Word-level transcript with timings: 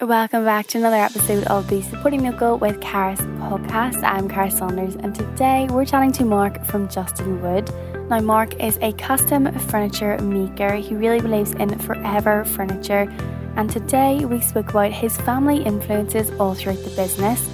Welcome 0.00 0.46
back 0.46 0.66
to 0.68 0.78
another 0.78 0.96
episode 0.96 1.44
of 1.48 1.68
the 1.68 1.82
Supporting 1.82 2.22
Local 2.22 2.56
with 2.56 2.80
Karis 2.80 3.20
podcast. 3.38 4.02
I'm 4.02 4.30
Karis 4.30 4.56
Saunders, 4.56 4.96
and 4.96 5.14
today 5.14 5.68
we're 5.70 5.84
chatting 5.84 6.10
to 6.12 6.24
Mark 6.24 6.64
from 6.64 6.88
Justin 6.88 7.42
Wood. 7.42 7.70
Now, 8.08 8.20
Mark 8.20 8.58
is 8.64 8.78
a 8.80 8.94
custom 8.94 9.52
furniture 9.58 10.16
maker. 10.22 10.72
He 10.76 10.94
really 10.94 11.20
believes 11.20 11.52
in 11.52 11.78
forever 11.80 12.46
furniture, 12.46 13.12
and 13.56 13.68
today 13.68 14.24
we 14.24 14.40
spoke 14.40 14.70
about 14.70 14.90
his 14.90 15.18
family 15.18 15.62
influences 15.62 16.30
all 16.40 16.54
throughout 16.54 16.82
the 16.82 16.96
business, 16.96 17.46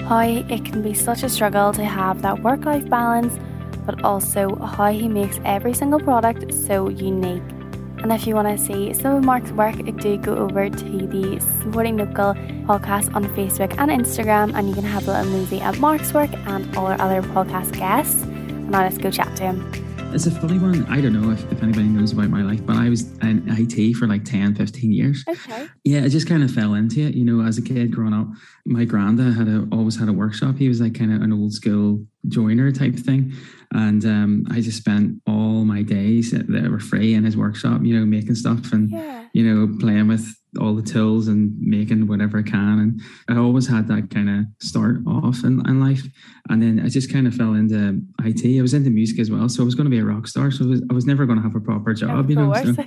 how 0.00 0.20
it 0.20 0.62
can 0.62 0.82
be 0.82 0.92
such 0.92 1.22
a 1.22 1.30
struggle 1.30 1.72
to 1.72 1.86
have 1.86 2.20
that 2.20 2.42
work 2.42 2.66
life 2.66 2.86
balance, 2.90 3.38
but 3.86 4.04
also 4.04 4.56
how 4.56 4.92
he 4.92 5.08
makes 5.08 5.40
every 5.46 5.72
single 5.72 6.00
product 6.00 6.52
so 6.52 6.90
unique. 6.90 7.42
And 8.04 8.12
if 8.12 8.26
you 8.26 8.34
want 8.34 8.48
to 8.48 8.62
see 8.62 8.92
some 8.92 9.16
of 9.16 9.24
Mark's 9.24 9.50
work, 9.52 9.76
do 9.76 10.18
go 10.18 10.36
over 10.36 10.68
to 10.68 11.06
the 11.06 11.40
Supporting 11.62 11.96
Local 11.96 12.34
podcast 12.68 13.14
on 13.14 13.24
Facebook 13.34 13.74
and 13.78 13.90
Instagram, 13.90 14.54
and 14.54 14.68
you 14.68 14.74
can 14.74 14.84
have 14.84 15.08
a 15.08 15.22
little 15.22 15.32
nosy 15.32 15.58
at 15.62 15.78
Mark's 15.78 16.12
work 16.12 16.30
and 16.46 16.76
all 16.76 16.84
our 16.84 17.00
other 17.00 17.22
podcast 17.22 17.72
guests. 17.78 18.22
And 18.24 18.68
now 18.68 18.82
let's 18.82 18.98
go 18.98 19.10
chat 19.10 19.34
to 19.36 19.44
him. 19.44 19.83
It's 20.14 20.26
a 20.26 20.30
funny 20.30 20.58
one. 20.60 20.84
I 20.86 21.00
don't 21.00 21.12
know 21.12 21.32
if, 21.32 21.50
if 21.50 21.60
anybody 21.60 21.86
knows 21.88 22.12
about 22.12 22.30
my 22.30 22.40
life, 22.42 22.64
but 22.64 22.76
I 22.76 22.88
was 22.88 23.02
in 23.18 23.44
IT 23.48 23.94
for 23.94 24.06
like 24.06 24.24
10, 24.24 24.54
15 24.54 24.92
years. 24.92 25.24
Okay. 25.28 25.66
Yeah, 25.82 26.04
I 26.04 26.08
just 26.08 26.28
kind 26.28 26.44
of 26.44 26.52
fell 26.52 26.74
into 26.74 27.00
it. 27.00 27.14
You 27.14 27.24
know, 27.24 27.44
as 27.44 27.58
a 27.58 27.62
kid 27.62 27.90
growing 27.90 28.14
up, 28.14 28.28
my 28.64 28.84
granddad 28.84 29.34
had 29.34 29.48
a, 29.48 29.66
always 29.72 29.98
had 29.98 30.08
a 30.08 30.12
workshop. 30.12 30.56
He 30.56 30.68
was 30.68 30.80
like 30.80 30.94
kind 30.96 31.12
of 31.12 31.20
an 31.20 31.32
old 31.32 31.52
school 31.52 32.06
joiner 32.28 32.70
type 32.70 32.94
thing. 32.94 33.32
And 33.72 34.04
um, 34.04 34.44
I 34.52 34.60
just 34.60 34.78
spent 34.78 35.20
all 35.26 35.64
my 35.64 35.82
days 35.82 36.30
that 36.30 36.70
were 36.70 36.78
free 36.78 37.14
in 37.14 37.24
his 37.24 37.36
workshop, 37.36 37.80
you 37.82 37.98
know, 37.98 38.06
making 38.06 38.36
stuff 38.36 38.72
and, 38.72 38.90
Yeah. 38.90 39.24
you 39.32 39.42
know, 39.44 39.76
playing 39.80 40.06
with 40.06 40.32
all 40.60 40.74
the 40.74 40.82
tools 40.82 41.28
and 41.28 41.56
making 41.60 42.06
whatever 42.06 42.38
I 42.38 42.42
can. 42.42 43.00
And 43.28 43.38
I 43.38 43.40
always 43.40 43.66
had 43.66 43.88
that 43.88 44.10
kind 44.10 44.28
of 44.28 44.44
start 44.60 44.96
off 45.06 45.44
in, 45.44 45.66
in 45.68 45.80
life. 45.80 46.02
And 46.48 46.62
then 46.62 46.80
I 46.84 46.88
just 46.88 47.12
kind 47.12 47.26
of 47.26 47.34
fell 47.34 47.54
into 47.54 48.00
IT. 48.22 48.58
I 48.58 48.62
was 48.62 48.74
into 48.74 48.90
music 48.90 49.18
as 49.18 49.30
well. 49.30 49.48
So 49.48 49.62
I 49.62 49.64
was 49.64 49.74
going 49.74 49.86
to 49.86 49.90
be 49.90 49.98
a 49.98 50.04
rock 50.04 50.26
star. 50.26 50.50
So 50.50 50.64
I 50.64 50.68
was, 50.68 50.82
I 50.90 50.94
was 50.94 51.06
never 51.06 51.26
going 51.26 51.38
to 51.38 51.42
have 51.42 51.56
a 51.56 51.60
proper 51.60 51.94
job, 51.94 52.30
you 52.30 52.36
know. 52.36 52.52
So, 52.52 52.64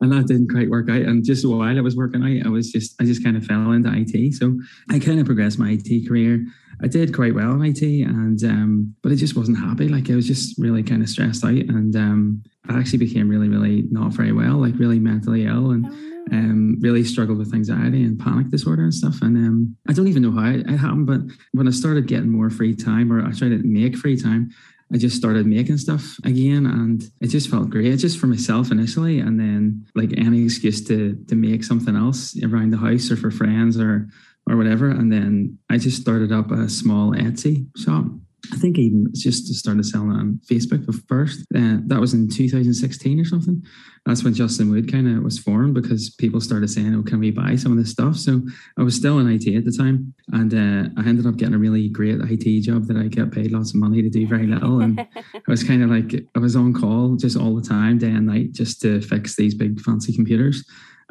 and 0.00 0.12
that 0.12 0.26
didn't 0.26 0.50
quite 0.50 0.70
work 0.70 0.90
out. 0.90 1.02
And 1.02 1.24
just 1.24 1.46
while 1.46 1.62
I 1.62 1.80
was 1.80 1.96
working 1.96 2.22
out, 2.22 2.46
I 2.46 2.50
was 2.50 2.70
just, 2.70 3.00
I 3.00 3.04
just 3.04 3.24
kind 3.24 3.36
of 3.36 3.44
fell 3.44 3.72
into 3.72 3.90
IT. 3.92 4.34
So 4.34 4.58
I 4.90 4.98
kind 4.98 5.20
of 5.20 5.26
progressed 5.26 5.58
my 5.58 5.78
IT 5.78 6.08
career. 6.08 6.44
I 6.82 6.88
did 6.88 7.14
quite 7.14 7.34
well 7.34 7.52
in 7.52 7.64
IT, 7.64 7.82
and 7.82 8.42
um, 8.44 8.94
but 9.02 9.12
I 9.12 9.14
just 9.14 9.36
wasn't 9.36 9.58
happy. 9.58 9.88
Like 9.88 10.10
I 10.10 10.14
was 10.14 10.26
just 10.26 10.58
really 10.58 10.82
kind 10.82 11.02
of 11.02 11.08
stressed 11.08 11.44
out, 11.44 11.50
and 11.50 11.94
um, 11.96 12.42
I 12.68 12.78
actually 12.78 12.98
became 12.98 13.28
really, 13.28 13.48
really 13.48 13.84
not 13.90 14.12
very 14.12 14.32
well, 14.32 14.58
like 14.58 14.78
really 14.78 14.98
mentally 14.98 15.46
ill, 15.46 15.70
and 15.70 15.86
Oh, 15.86 16.36
um, 16.36 16.78
really 16.80 17.04
struggled 17.04 17.38
with 17.38 17.54
anxiety 17.54 18.02
and 18.02 18.18
panic 18.18 18.50
disorder 18.50 18.82
and 18.82 18.94
stuff. 18.94 19.22
And 19.22 19.36
um, 19.36 19.76
I 19.88 19.92
don't 19.92 20.08
even 20.08 20.22
know 20.22 20.32
how 20.32 20.50
it, 20.50 20.60
it 20.60 20.76
happened, 20.76 21.06
but 21.06 21.20
when 21.52 21.68
I 21.68 21.70
started 21.70 22.06
getting 22.06 22.30
more 22.30 22.50
free 22.50 22.74
time, 22.74 23.12
or 23.12 23.24
I 23.24 23.32
tried 23.32 23.50
to 23.50 23.62
make 23.62 23.96
free 23.96 24.20
time, 24.20 24.50
I 24.92 24.98
just 24.98 25.16
started 25.16 25.46
making 25.46 25.78
stuff 25.78 26.16
again, 26.24 26.66
and 26.66 27.02
it 27.20 27.28
just 27.28 27.50
felt 27.50 27.70
great, 27.70 27.98
just 27.98 28.18
for 28.18 28.28
myself 28.28 28.70
initially, 28.70 29.18
and 29.18 29.38
then 29.38 29.86
like 29.96 30.12
any 30.16 30.44
excuse 30.44 30.84
to 30.84 31.16
to 31.28 31.34
make 31.34 31.64
something 31.64 31.96
else 31.96 32.36
around 32.42 32.70
the 32.72 32.76
house 32.76 33.10
or 33.10 33.16
for 33.16 33.32
friends 33.32 33.80
or 33.80 34.08
or 34.48 34.56
whatever. 34.56 34.88
And 34.88 35.12
then 35.12 35.58
I 35.70 35.78
just 35.78 36.00
started 36.00 36.32
up 36.32 36.50
a 36.50 36.68
small 36.68 37.12
Etsy 37.12 37.66
shop. 37.76 38.04
I 38.52 38.56
think 38.56 38.78
even 38.78 39.08
just 39.12 39.46
to 39.48 39.54
started 39.54 39.84
selling 39.86 40.10
on 40.10 40.40
Facebook 40.48 40.84
first. 41.08 41.40
Uh, 41.54 41.78
that 41.86 42.00
was 42.00 42.14
in 42.14 42.28
2016 42.28 43.20
or 43.20 43.24
something. 43.24 43.62
That's 44.04 44.22
when 44.22 44.34
Justin 44.34 44.70
Wood 44.70 44.90
kind 44.90 45.08
of 45.08 45.24
was 45.24 45.38
formed 45.38 45.74
because 45.74 46.10
people 46.10 46.40
started 46.40 46.70
saying, 46.70 46.94
"Oh, 46.94 47.02
can 47.02 47.18
we 47.18 47.30
buy 47.30 47.56
some 47.56 47.72
of 47.72 47.78
this 47.78 47.90
stuff?" 47.90 48.16
So 48.16 48.42
I 48.78 48.82
was 48.82 48.94
still 48.94 49.18
in 49.18 49.28
IT 49.28 49.48
at 49.56 49.64
the 49.64 49.72
time, 49.72 50.14
and 50.32 50.54
uh, 50.54 50.90
I 51.00 51.08
ended 51.08 51.26
up 51.26 51.36
getting 51.36 51.54
a 51.54 51.58
really 51.58 51.88
great 51.88 52.20
IT 52.20 52.60
job 52.62 52.86
that 52.86 52.96
I 52.96 53.08
get 53.08 53.32
paid 53.32 53.50
lots 53.50 53.70
of 53.70 53.80
money 53.80 54.00
to 54.02 54.08
do 54.08 54.28
very 54.28 54.46
little, 54.46 54.80
and 54.80 55.00
I 55.16 55.42
was 55.48 55.64
kind 55.64 55.82
of 55.82 55.90
like 55.90 56.14
I 56.36 56.38
was 56.38 56.54
on 56.54 56.72
call 56.72 57.16
just 57.16 57.36
all 57.36 57.56
the 57.56 57.66
time, 57.66 57.98
day 57.98 58.10
and 58.10 58.26
night, 58.26 58.52
just 58.52 58.80
to 58.82 59.00
fix 59.00 59.34
these 59.34 59.54
big 59.54 59.80
fancy 59.80 60.14
computers. 60.14 60.64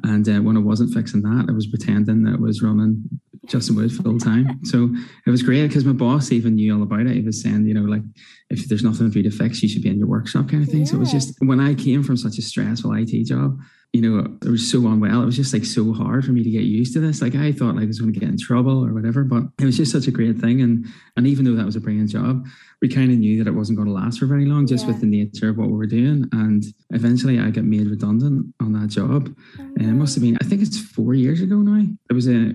And 0.03 0.27
uh, 0.27 0.39
when 0.39 0.57
I 0.57 0.61
wasn't 0.61 0.93
fixing 0.93 1.21
that, 1.21 1.47
I 1.49 1.53
was 1.53 1.67
pretending 1.67 2.23
that 2.23 2.35
I 2.35 2.41
was 2.41 2.61
running 2.61 3.03
Justin 3.47 3.75
Wood 3.75 3.91
full 3.91 4.19
time. 4.19 4.63
so 4.65 4.89
it 5.25 5.29
was 5.29 5.43
great 5.43 5.67
because 5.67 5.85
my 5.85 5.93
boss 5.93 6.31
even 6.31 6.55
knew 6.55 6.75
all 6.75 6.83
about 6.83 7.01
it. 7.01 7.15
He 7.15 7.21
was 7.21 7.41
saying, 7.41 7.67
you 7.67 7.73
know, 7.73 7.81
like 7.81 8.01
if 8.49 8.67
there's 8.67 8.83
nothing 8.83 9.11
for 9.11 9.17
you 9.19 9.29
to 9.29 9.35
fix, 9.35 9.61
you 9.63 9.69
should 9.69 9.81
be 9.81 9.89
in 9.89 9.97
your 9.97 10.07
workshop 10.07 10.49
kind 10.49 10.63
of 10.63 10.69
thing. 10.69 10.85
So 10.85 10.95
it 10.97 10.99
was 10.99 11.11
just 11.11 11.33
when 11.39 11.59
I 11.59 11.73
came 11.73 12.03
from 12.03 12.17
such 12.17 12.37
a 12.37 12.41
stressful 12.41 12.93
IT 12.93 13.25
job, 13.25 13.57
you 13.93 14.01
know, 14.01 14.37
I 14.45 14.49
was 14.49 14.69
so 14.69 14.79
unwell. 14.87 15.21
It 15.21 15.25
was 15.25 15.37
just 15.37 15.53
like 15.53 15.63
so 15.63 15.93
hard 15.93 16.25
for 16.25 16.31
me 16.33 16.43
to 16.43 16.49
get 16.49 16.63
used 16.63 16.93
to 16.93 16.99
this. 16.99 17.21
Like 17.21 17.33
I 17.33 17.53
thought 17.53 17.75
like 17.75 17.85
I 17.85 17.87
was 17.87 17.99
going 17.99 18.13
to 18.13 18.19
get 18.19 18.27
in 18.27 18.37
trouble 18.37 18.85
or 18.85 18.93
whatever, 18.93 19.23
but 19.23 19.43
it 19.59 19.63
was 19.65 19.77
just 19.77 19.91
such 19.91 20.07
a 20.07 20.11
great 20.11 20.37
thing. 20.37 20.61
And 20.61 20.85
and 21.15 21.25
even 21.25 21.45
though 21.45 21.55
that 21.55 21.65
was 21.65 21.77
a 21.77 21.79
brilliant 21.79 22.09
job, 22.09 22.45
we 22.81 22.89
kind 22.89 23.09
of 23.09 23.17
knew 23.17 23.41
that 23.41 23.49
it 23.49 23.55
wasn't 23.55 23.77
going 23.77 23.87
to 23.87 23.93
last 23.93 24.19
for 24.19 24.25
very 24.25 24.45
long, 24.45 24.67
just 24.67 24.83
Yeah. 24.85 24.91
with 24.91 24.99
the 24.99 25.07
nature 25.07 25.47
of 25.47 25.57
what 25.57 25.69
we 25.69 25.77
were 25.77 25.85
doing. 25.85 26.27
And 26.33 26.61
eventually, 26.89 27.39
I 27.39 27.49
got 27.51 27.63
made 27.63 27.87
redundant 27.87 28.53
on 28.59 28.73
that 28.73 28.89
job. 28.89 29.33
Oh, 29.59 29.63
and 29.77 29.89
it 29.89 29.93
must 29.93 30.13
have 30.15 30.23
been, 30.23 30.37
I 30.41 30.43
think 30.43 30.61
it's 30.61 30.77
four 30.77 31.13
years 31.13 31.39
ago 31.41 31.55
now. 31.55 31.87
It 32.09 32.13
was 32.13 32.27
a, 32.27 32.51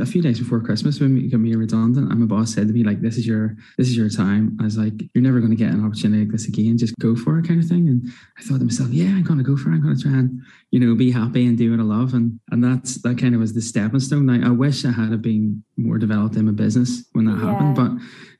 a 0.00 0.06
few 0.06 0.22
days 0.22 0.38
before 0.38 0.60
Christmas 0.60 1.00
when 1.00 1.14
we 1.14 1.28
got 1.28 1.40
me 1.40 1.56
redundant. 1.56 2.08
And 2.12 2.20
my 2.20 2.26
boss 2.26 2.54
said 2.54 2.68
to 2.68 2.72
me, 2.72 2.84
like, 2.84 3.00
this 3.00 3.16
is 3.18 3.26
your, 3.26 3.56
this 3.78 3.88
is 3.88 3.96
your 3.96 4.08
time. 4.08 4.56
I 4.60 4.64
was 4.64 4.78
like, 4.78 4.94
you're 5.12 5.24
never 5.24 5.33
going 5.40 5.50
to 5.50 5.56
get 5.56 5.72
an 5.72 5.84
opportunity 5.84 6.24
like 6.24 6.32
this 6.32 6.48
again. 6.48 6.78
Just 6.78 6.94
go 6.98 7.14
for 7.16 7.38
it 7.38 7.46
kind 7.46 7.62
of 7.62 7.68
thing. 7.68 7.88
And 7.88 8.08
I 8.38 8.42
thought 8.42 8.58
to 8.58 8.64
myself, 8.64 8.90
yeah, 8.90 9.06
I'm 9.06 9.22
going 9.22 9.38
to 9.38 9.44
go 9.44 9.56
for 9.56 9.70
it. 9.70 9.74
I'm 9.74 9.82
going 9.82 9.96
to 9.96 10.02
try 10.02 10.12
and, 10.12 10.40
you 10.70 10.80
know, 10.80 10.94
be 10.94 11.10
happy 11.10 11.46
and 11.46 11.56
do 11.56 11.70
what 11.70 11.80
I 11.80 11.84
love. 11.84 12.14
And, 12.14 12.40
and 12.50 12.62
that's, 12.62 13.00
that 13.02 13.18
kind 13.18 13.34
of 13.34 13.40
was 13.40 13.54
the 13.54 13.62
stepping 13.62 14.00
stone. 14.00 14.26
Now, 14.26 14.48
I 14.48 14.50
wish 14.50 14.84
I 14.84 14.92
had 14.92 15.20
been 15.22 15.62
more 15.76 15.98
developed 15.98 16.36
in 16.36 16.46
my 16.46 16.52
business 16.52 17.04
when 17.12 17.24
that 17.26 17.38
happened, 17.38 17.74
but 17.74 17.92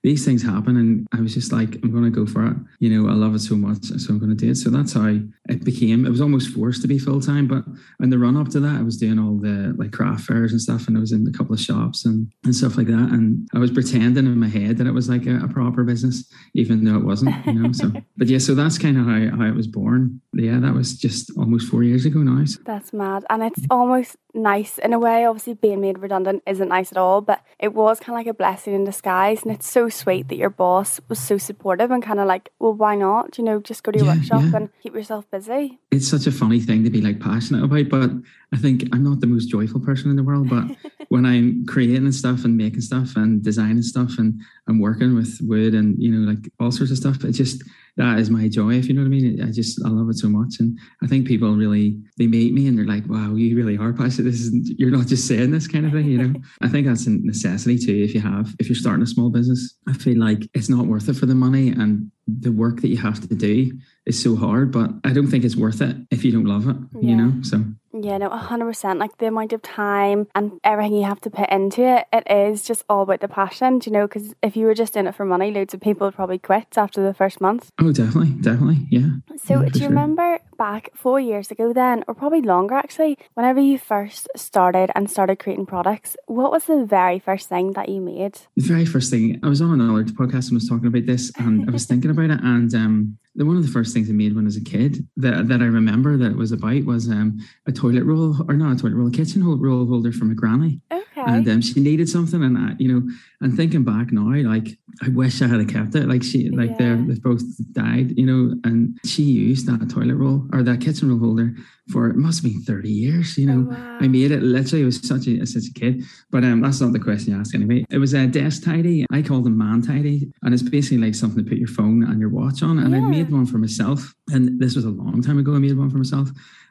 these 0.02 0.24
things 0.24 0.42
happen. 0.42 0.76
And 0.76 1.06
I 1.14 1.20
was 1.20 1.32
just 1.32 1.50
like, 1.50 1.76
I'm 1.76 1.90
going 1.90 2.04
to 2.04 2.10
go 2.10 2.26
for 2.26 2.46
it. 2.46 2.56
You 2.78 2.90
know, 2.90 3.10
I 3.10 3.14
love 3.14 3.34
it 3.34 3.38
so 3.38 3.56
much. 3.56 3.84
So 3.84 4.12
I'm 4.12 4.18
going 4.18 4.36
to 4.36 4.36
do 4.36 4.50
it. 4.50 4.56
So 4.56 4.68
that's 4.68 4.92
how 4.92 5.18
it 5.48 5.64
became, 5.64 6.04
it 6.04 6.10
was 6.10 6.20
almost 6.20 6.50
forced 6.50 6.82
to 6.82 6.88
be 6.88 6.98
full 6.98 7.20
time. 7.20 7.48
But 7.48 7.64
in 8.00 8.10
the 8.10 8.18
run 8.18 8.36
up 8.36 8.48
to 8.50 8.60
that, 8.60 8.76
I 8.78 8.82
was 8.82 8.98
doing 8.98 9.18
all 9.18 9.38
the 9.38 9.74
like 9.78 9.92
craft 9.92 10.24
fairs 10.24 10.52
and 10.52 10.60
stuff. 10.60 10.86
And 10.86 10.96
I 10.96 11.00
was 11.00 11.12
in 11.12 11.26
a 11.26 11.32
couple 11.32 11.54
of 11.54 11.60
shops 11.60 12.04
and, 12.04 12.30
and 12.44 12.54
stuff 12.54 12.76
like 12.76 12.88
that. 12.88 13.10
And 13.12 13.48
I 13.54 13.58
was 13.58 13.70
pretending 13.70 14.26
in 14.26 14.38
my 14.38 14.48
head 14.48 14.76
that 14.76 14.86
it 14.86 14.92
was 14.92 15.08
like 15.08 15.26
a, 15.26 15.38
a 15.38 15.48
proper 15.48 15.84
business, 15.84 16.30
even 16.54 16.83
though 16.84 16.96
it 16.96 17.04
wasn't, 17.04 17.34
you 17.46 17.52
know. 17.54 17.72
So, 17.72 17.92
but 18.16 18.28
yeah, 18.28 18.38
so 18.38 18.54
that's 18.54 18.78
kind 18.78 18.96
of 18.98 19.04
how, 19.06 19.36
how 19.38 19.48
it 19.50 19.54
was 19.54 19.66
born. 19.66 20.20
Yeah, 20.34 20.58
that 20.60 20.74
was 20.74 20.96
just 20.98 21.30
almost 21.38 21.68
four 21.68 21.82
years 21.82 22.04
ago 22.04 22.20
now. 22.20 22.44
So 22.44 22.60
That's 22.64 22.92
mad. 22.92 23.24
And 23.30 23.42
it's 23.42 23.60
almost 23.70 24.16
nice 24.34 24.78
in 24.78 24.92
a 24.92 24.98
way. 24.98 25.24
Obviously, 25.24 25.54
being 25.54 25.80
made 25.80 25.98
redundant 25.98 26.42
isn't 26.46 26.68
nice 26.68 26.90
at 26.90 26.98
all, 26.98 27.20
but 27.20 27.40
it 27.58 27.72
was 27.72 28.00
kind 28.00 28.14
of 28.16 28.20
like 28.20 28.26
a 28.26 28.34
blessing 28.34 28.74
in 28.74 28.84
disguise. 28.84 29.42
And 29.44 29.52
it's 29.52 29.68
so 29.68 29.88
sweet 29.88 30.28
that 30.28 30.36
your 30.36 30.50
boss 30.50 31.00
was 31.08 31.18
so 31.20 31.38
supportive 31.38 31.90
and 31.90 32.02
kind 32.02 32.18
of 32.20 32.26
like, 32.26 32.50
well, 32.58 32.74
why 32.74 32.96
not? 32.96 33.38
You 33.38 33.44
know, 33.44 33.60
just 33.60 33.82
go 33.84 33.92
to 33.92 33.98
your 33.98 34.06
Yeah, 34.08 34.14
workshop 34.16 34.42
yeah. 34.42 34.56
and 34.56 34.68
keep 34.82 34.94
yourself 34.94 35.30
busy. 35.30 35.78
it's 35.90 36.08
such 36.08 36.26
a 36.26 36.32
funny 36.32 36.60
thing 36.60 36.82
to 36.84 36.90
be 36.90 37.00
like 37.00 37.20
passionate 37.20 37.62
about, 37.64 37.88
but 37.88 38.10
I 38.52 38.56
think 38.56 38.84
I'm 38.92 39.04
not 39.04 39.20
the 39.20 39.26
most 39.28 39.46
joyful 39.46 39.80
person 39.80 40.10
in 40.10 40.16
the 40.16 40.22
world. 40.24 40.48
But 40.50 40.64
when 41.08 41.24
I'm 41.26 41.64
creating 41.66 42.10
stuff 42.12 42.44
and 42.44 42.56
making 42.56 42.80
stuff 42.80 43.14
and 43.16 43.42
designing 43.42 43.82
stuff 43.82 44.18
and 44.18 44.40
I'm 44.68 44.80
working 44.80 45.14
with 45.14 45.38
wood 45.42 45.74
and 45.74 45.96
you 45.98 46.10
know 46.10 46.30
like 46.30 46.50
all 46.60 46.70
sorts 46.72 46.90
of 46.90 46.98
stuff, 46.98 47.24
it 47.24 47.32
just 47.32 47.62
that 47.96 48.18
is 48.18 48.30
my 48.30 48.48
joy. 48.48 48.74
If 48.74 48.88
you 48.88 48.94
know 48.94 49.02
what 49.02 49.06
I 49.06 49.10
mean, 49.10 49.42
I 49.42 49.50
just 49.52 49.80
I 49.84 49.88
love 49.88 50.08
it 50.08 50.18
so 50.18 50.28
much, 50.28 50.56
and 50.58 50.76
I 51.02 51.06
think 51.06 51.26
people 51.26 51.54
really 51.54 52.00
they 52.18 52.26
meet 52.26 52.52
me 52.52 52.66
and 52.66 52.76
they're 52.76 52.86
like, 52.86 53.08
"Wow, 53.08 53.34
you 53.34 53.56
really 53.56 53.76
are 53.76 53.92
passionate. 53.92 54.30
This 54.30 54.40
isn't 54.40 54.78
you're 54.78 54.90
not 54.90 55.06
just 55.06 55.28
saying 55.28 55.52
this 55.52 55.68
kind 55.68 55.86
of 55.86 55.92
thing." 55.92 56.06
You 56.06 56.18
know, 56.18 56.40
I 56.62 56.68
think 56.68 56.86
that's 56.86 57.06
a 57.06 57.10
necessity 57.10 57.78
too. 57.78 57.94
If 57.94 58.14
you 58.14 58.20
have 58.20 58.54
if 58.58 58.68
you're 58.68 58.76
starting 58.76 59.02
a 59.02 59.06
small 59.06 59.30
business, 59.30 59.74
I 59.88 59.92
feel 59.92 60.18
like 60.18 60.48
it's 60.54 60.68
not 60.68 60.86
worth 60.86 61.08
it 61.08 61.16
for 61.16 61.26
the 61.26 61.34
money 61.34 61.68
and 61.68 62.10
the 62.26 62.52
work 62.52 62.80
that 62.80 62.88
you 62.88 62.96
have 62.96 63.20
to 63.20 63.34
do 63.34 63.72
is 64.06 64.20
so 64.22 64.36
hard. 64.36 64.72
But 64.72 64.90
I 65.04 65.12
don't 65.12 65.26
think 65.26 65.44
it's 65.44 65.56
worth 65.56 65.80
it 65.80 65.96
if 66.10 66.24
you 66.24 66.32
don't 66.32 66.46
love 66.46 66.68
it. 66.68 66.76
Yeah. 66.94 67.10
You 67.10 67.16
know, 67.16 67.42
so 67.42 67.64
Yeah, 67.92 68.18
no, 68.18 68.30
100%. 68.30 68.98
Like 68.98 69.18
the 69.18 69.26
amount 69.26 69.52
of 69.52 69.62
time 69.62 70.26
and 70.34 70.52
everything 70.64 70.96
you 70.96 71.04
have 71.04 71.20
to 71.22 71.30
put 71.30 71.50
into 71.50 71.82
it, 71.82 72.06
it 72.12 72.24
is 72.30 72.62
just 72.62 72.84
all 72.88 73.02
about 73.02 73.20
the 73.20 73.28
passion, 73.28 73.80
you 73.84 73.92
know? 73.92 74.06
Because 74.06 74.34
if 74.42 74.56
you 74.56 74.66
were 74.66 74.74
just 74.74 74.96
in 74.96 75.06
it 75.06 75.14
for 75.14 75.24
money, 75.24 75.50
loads 75.50 75.74
of 75.74 75.80
people 75.80 76.06
would 76.06 76.14
probably 76.14 76.38
quit 76.38 76.76
after 76.76 77.02
the 77.02 77.14
first 77.14 77.40
month. 77.40 77.70
Oh, 77.84 77.92
definitely, 77.92 78.30
definitely, 78.40 78.86
yeah. 78.90 79.10
So, 79.36 79.62
Yeah, 79.62 79.68
do 79.68 79.78
you 79.78 79.80
sure. 79.80 79.88
remember 79.88 80.38
back 80.56 80.90
four 80.94 81.20
years 81.20 81.50
ago, 81.50 81.72
then, 81.72 82.04
or 82.08 82.14
probably 82.14 82.40
longer 82.42 82.74
actually, 82.74 83.18
whenever 83.34 83.60
you 83.60 83.78
first 83.78 84.28
started 84.36 84.90
and 84.94 85.10
started 85.10 85.38
creating 85.38 85.66
products, 85.66 86.16
what 86.26 86.50
was 86.50 86.64
the 86.64 86.84
very 86.84 87.18
first 87.18 87.48
thing 87.48 87.72
that 87.72 87.88
you 87.88 88.00
made? 88.00 88.34
The 88.56 88.66
very 88.66 88.86
first 88.86 89.10
thing 89.10 89.40
I 89.42 89.48
was 89.48 89.60
on 89.60 89.80
another 89.80 90.04
podcast 90.04 90.48
and 90.48 90.54
was 90.54 90.68
talking 90.68 90.86
about 90.86 91.06
this, 91.06 91.32
and 91.38 91.68
I 91.68 91.72
was 91.72 91.86
thinking 91.86 92.10
about 92.10 92.30
it, 92.30 92.40
and 92.42 92.74
um, 92.74 93.18
the 93.36 93.44
one 93.44 93.56
of 93.56 93.62
the 93.66 93.72
first 93.72 93.92
things 93.92 94.08
I 94.08 94.12
made 94.12 94.34
when 94.34 94.44
I 94.44 94.46
was 94.46 94.56
a 94.56 94.64
kid 94.64 95.06
that 95.16 95.48
that 95.48 95.60
I 95.60 95.66
remember 95.66 96.16
that 96.16 96.30
it 96.32 96.36
was 96.36 96.52
about 96.52 96.84
was 96.84 97.08
um 97.08 97.38
a 97.66 97.72
toilet 97.72 98.04
roll 98.04 98.36
or 98.48 98.54
not 98.54 98.76
a 98.76 98.80
toilet 98.80 98.94
roll, 98.96 99.08
a 99.08 99.10
kitchen 99.10 99.44
roll 99.44 99.86
holder 99.86 100.12
for 100.12 100.24
my 100.24 100.34
granny. 100.34 100.80
Okay. 100.92 101.02
And 101.26 101.48
um, 101.48 101.60
she 101.62 101.80
needed 101.80 102.08
something, 102.08 102.42
and 102.42 102.58
I, 102.58 102.74
you 102.78 102.92
know, 102.92 103.08
and 103.40 103.56
thinking 103.56 103.84
back 103.84 104.10
now, 104.12 104.28
like 104.50 104.76
I 105.02 105.08
wish 105.08 105.40
I 105.42 105.46
had 105.46 105.66
kept 105.68 105.94
it. 105.94 106.06
Like 106.08 106.22
she, 106.22 106.50
like 106.50 106.70
Yeah. 106.70 106.76
they're 106.78 106.96
they 106.96 107.14
both 107.14 107.42
died, 107.72 108.18
you 108.18 108.26
know, 108.26 108.54
and 108.64 108.98
she 109.06 109.22
used 109.22 109.66
that 109.66 109.88
toilet 109.88 110.16
roll 110.16 110.46
or 110.52 110.62
that 110.64 110.80
kitchen 110.80 111.08
roll 111.08 111.18
holder 111.20 111.54
for 111.92 112.08
it 112.08 112.16
must 112.16 112.42
have 112.42 112.52
been 112.52 112.62
thirty 112.62 112.90
years. 112.90 113.38
You 113.38 113.46
know, 113.46 113.60
Oh, 113.70 113.74
wow. 113.74 113.98
I 114.00 114.08
made 114.08 114.32
it 114.32 114.42
literally. 114.42 114.82
It 114.82 114.86
was 114.86 115.00
such 115.06 115.26
a 115.28 115.38
as 115.38 115.52
such 115.54 115.68
a 115.70 115.72
kid, 115.72 116.02
but 116.30 116.42
um, 116.44 116.60
that's 116.60 116.80
not 116.80 116.92
the 116.92 116.98
question 116.98 117.32
you 117.32 117.38
asked 117.40 117.54
anyway. 117.54 117.84
It 117.90 117.98
was 117.98 118.12
a 118.12 118.26
desk 118.26 118.64
tidy. 118.64 119.06
I 119.12 119.22
called 119.22 119.44
them 119.44 119.56
man 119.56 119.82
tidy, 119.82 120.32
and 120.42 120.52
it's 120.52 120.62
basically 120.62 120.98
like 120.98 121.14
something 121.14 121.42
to 121.44 121.48
put 121.48 121.58
your 121.58 121.68
phone 121.68 122.02
and 122.04 122.18
your 122.20 122.28
watch 122.30 122.62
on. 122.62 122.78
And 122.80 122.94
I 122.94 122.98
Yeah. 122.98 123.08
Made 123.24 123.32
one 123.32 123.46
for 123.46 123.58
myself, 123.58 124.14
and 124.30 124.60
this 124.60 124.76
was 124.76 124.84
a 124.84 124.90
long 124.90 125.22
time 125.22 125.38
ago. 125.38 125.54
I 125.54 125.58
made 125.58 125.76
one 125.76 125.90
for 125.90 125.98
myself. 125.98 126.30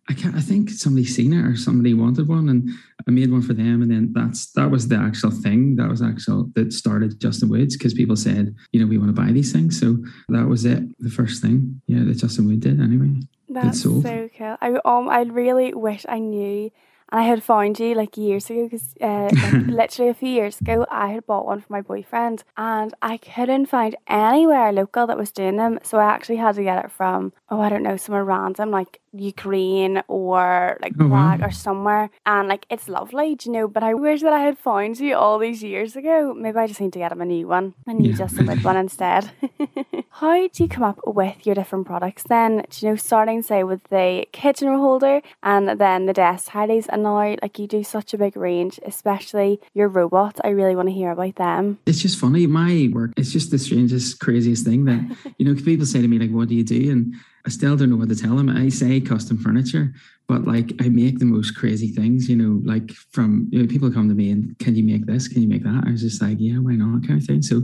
I 0.10 0.14
can't, 0.14 0.36
I 0.36 0.42
think 0.42 0.70
somebody 0.70 1.06
seen 1.06 1.32
it 1.32 1.46
or 1.46 1.56
somebody 1.56 1.94
wanted 1.94 2.28
one, 2.28 2.50
and 2.50 2.70
I 3.08 3.12
made 3.12 3.32
one 3.32 3.42
for 3.42 3.54
them. 3.54 3.82
And 3.82 3.90
then 3.90 4.12
that's 4.14 4.52
that 4.52 4.70
was 4.70 4.88
the 4.88 4.98
actual 4.98 5.32
thing. 5.32 5.78
That 5.78 5.90
was 5.90 6.02
actual 6.02 6.52
that 6.56 6.74
started 6.74 7.20
Justin 7.20 7.50
Woods 7.50 7.78
because 7.78 7.94
people 7.94 8.16
said, 8.16 8.54
you 8.72 8.82
know, 8.82 8.88
we 8.88 8.98
want 8.98 9.16
to 9.16 9.22
buy 9.22 9.32
these 9.32 9.52
things. 9.52 9.80
So 9.80 9.98
that 10.30 10.48
was 10.48 10.66
it. 10.66 10.84
The 11.00 11.10
first 11.10 11.42
thing, 11.42 11.82
yeah, 11.88 12.04
that 12.04 12.18
Justin 12.18 12.48
Wood 12.48 12.60
did 12.60 12.82
anyway. 12.82 13.22
That's 13.50 13.82
so 13.82 14.02
cool. 14.02 14.58
I 14.62 14.80
um, 14.84 15.10
I 15.10 15.22
really 15.22 15.74
wish 15.74 16.06
I 16.10 16.20
knew, 16.20 16.72
and 17.14 17.22
I 17.22 17.26
had 17.26 17.44
found 17.44 17.80
you 17.80 17.94
like 17.94 18.18
years 18.18 18.50
ago 18.50 18.64
because 18.64 18.96
uh, 19.00 19.30
like, 19.32 19.54
literally 19.68 20.10
a 20.10 20.16
few 20.16 20.30
years 20.30 20.60
ago 20.60 20.86
I 20.90 21.10
had 21.10 21.28
bought 21.28 21.46
one 21.46 21.62
for 21.62 21.72
my 21.72 21.82
boyfriend, 21.82 22.44
and 22.58 22.92
I 23.04 23.18
couldn't 23.18 23.68
find 23.68 23.96
anywhere 24.08 24.74
local 24.74 25.06
that 25.06 25.18
was 25.18 25.32
doing 25.32 25.58
them. 25.58 25.80
So 25.84 26.00
I 26.00 26.06
actually 26.06 26.38
had 26.38 26.56
to 26.56 26.64
get 26.64 26.84
it 26.84 26.92
from 26.92 27.32
oh 27.50 27.62
I 27.62 27.70
don't 27.70 27.84
know 27.84 27.98
somewhere 27.98 28.26
random 28.26 28.72
like 28.72 29.00
Ukraine 29.14 30.04
or 30.08 30.78
like 30.82 30.94
Oh, 31.00 31.08
wow. 31.08 31.36
Prague 31.38 31.50
or 31.50 31.52
somewhere, 31.52 32.10
and 32.26 32.48
like 32.48 32.66
it's 32.70 32.88
lovely, 32.88 33.36
do 33.36 33.50
you 33.50 33.54
know. 33.54 33.68
But 33.68 33.84
I 33.84 33.94
wish 33.94 34.22
that 34.22 34.34
I 34.34 34.40
had 34.42 34.58
found 34.58 35.00
you 35.00 35.16
all 35.16 35.40
these 35.40 35.64
years 35.64 35.96
ago. 35.96 36.34
Maybe 36.34 36.58
I 36.58 36.68
just 36.68 36.82
need 36.82 36.94
to 36.94 37.00
get 37.00 37.12
him 37.12 37.22
a 37.22 37.26
new 37.26 37.48
one, 37.48 37.74
a 37.88 37.94
new 37.94 38.10
Yeah. 38.12 38.18
Justin 38.18 38.46
Wood 38.48 38.64
one 38.64 38.78
instead. 38.78 39.32
How 40.10 40.48
do 40.48 40.64
you 40.64 40.70
come 40.70 40.84
up 40.84 41.00
with 41.06 41.46
your 41.46 41.56
different 41.56 41.86
products 41.88 42.24
then? 42.24 42.64
Do 42.70 42.86
you 42.86 42.92
know, 42.92 42.96
starting 42.96 43.42
say 43.42 43.64
with 43.64 43.84
the 43.86 44.26
kitchen 44.32 44.68
holder 44.76 45.22
and 45.42 45.80
then 45.80 46.06
the 46.06 46.14
desk 46.14 46.52
tidies, 46.52 46.88
and 46.88 47.04
now 47.04 47.36
like 47.42 47.58
you 47.60 47.68
do 47.68 47.84
such 47.84 48.14
a 48.14 48.18
big 48.18 48.36
range, 48.38 48.80
especially 48.86 49.60
your 49.74 49.88
robots. 49.88 50.40
I 50.44 50.50
really 50.50 50.76
want 50.76 50.88
to 50.90 50.94
hear 50.94 51.12
about 51.12 51.36
them. 51.36 51.80
It's 51.86 52.02
just 52.02 52.20
funny. 52.20 52.46
My 52.48 52.90
work, 52.94 53.12
it's 53.18 53.32
just 53.32 53.52
the 53.52 53.60
strangest, 53.60 54.20
craziest 54.20 54.66
thing 54.66 54.86
that, 54.86 55.18
you 55.38 55.46
know, 55.46 55.60
people 55.62 55.86
say 55.86 56.02
to 56.02 56.08
me, 56.08 56.20
like, 56.20 56.32
what 56.32 56.48
do 56.50 56.56
you 56.56 56.64
do? 56.64 56.92
And 56.92 57.16
I 57.46 57.50
still 57.50 57.76
don't 57.76 57.90
know 57.90 57.98
what 57.98 58.10
to 58.10 58.16
tell 58.16 58.36
them. 58.38 58.50
Eh, 58.50 58.64
I 58.64 58.70
say 58.70 59.02
custom 59.02 59.38
furniture, 59.38 59.94
but 60.28 60.46
like 60.46 60.74
I 60.82 60.90
make 60.90 61.20
the 61.20 61.26
most 61.26 61.52
crazy 61.56 61.90
things, 61.90 62.30
you 62.30 62.36
know, 62.36 62.62
like 62.66 62.92
from 63.12 63.48
you 63.52 63.62
know, 63.62 63.68
people 63.68 63.92
come 63.92 64.08
to 64.10 64.16
me 64.16 64.32
and 64.32 64.58
can 64.60 64.76
you 64.76 64.84
make 64.84 65.06
this? 65.06 65.28
Can 65.28 65.42
you 65.42 65.48
make 65.48 65.64
that? 65.64 65.84
I 65.86 65.92
was 65.92 66.02
just 66.02 66.22
like, 66.22 66.38
yeah, 66.40 66.58
why 66.58 66.74
not? 66.76 67.06
Kind 67.08 67.22
of 67.22 67.28
thing. 67.28 67.42
So, 67.42 67.64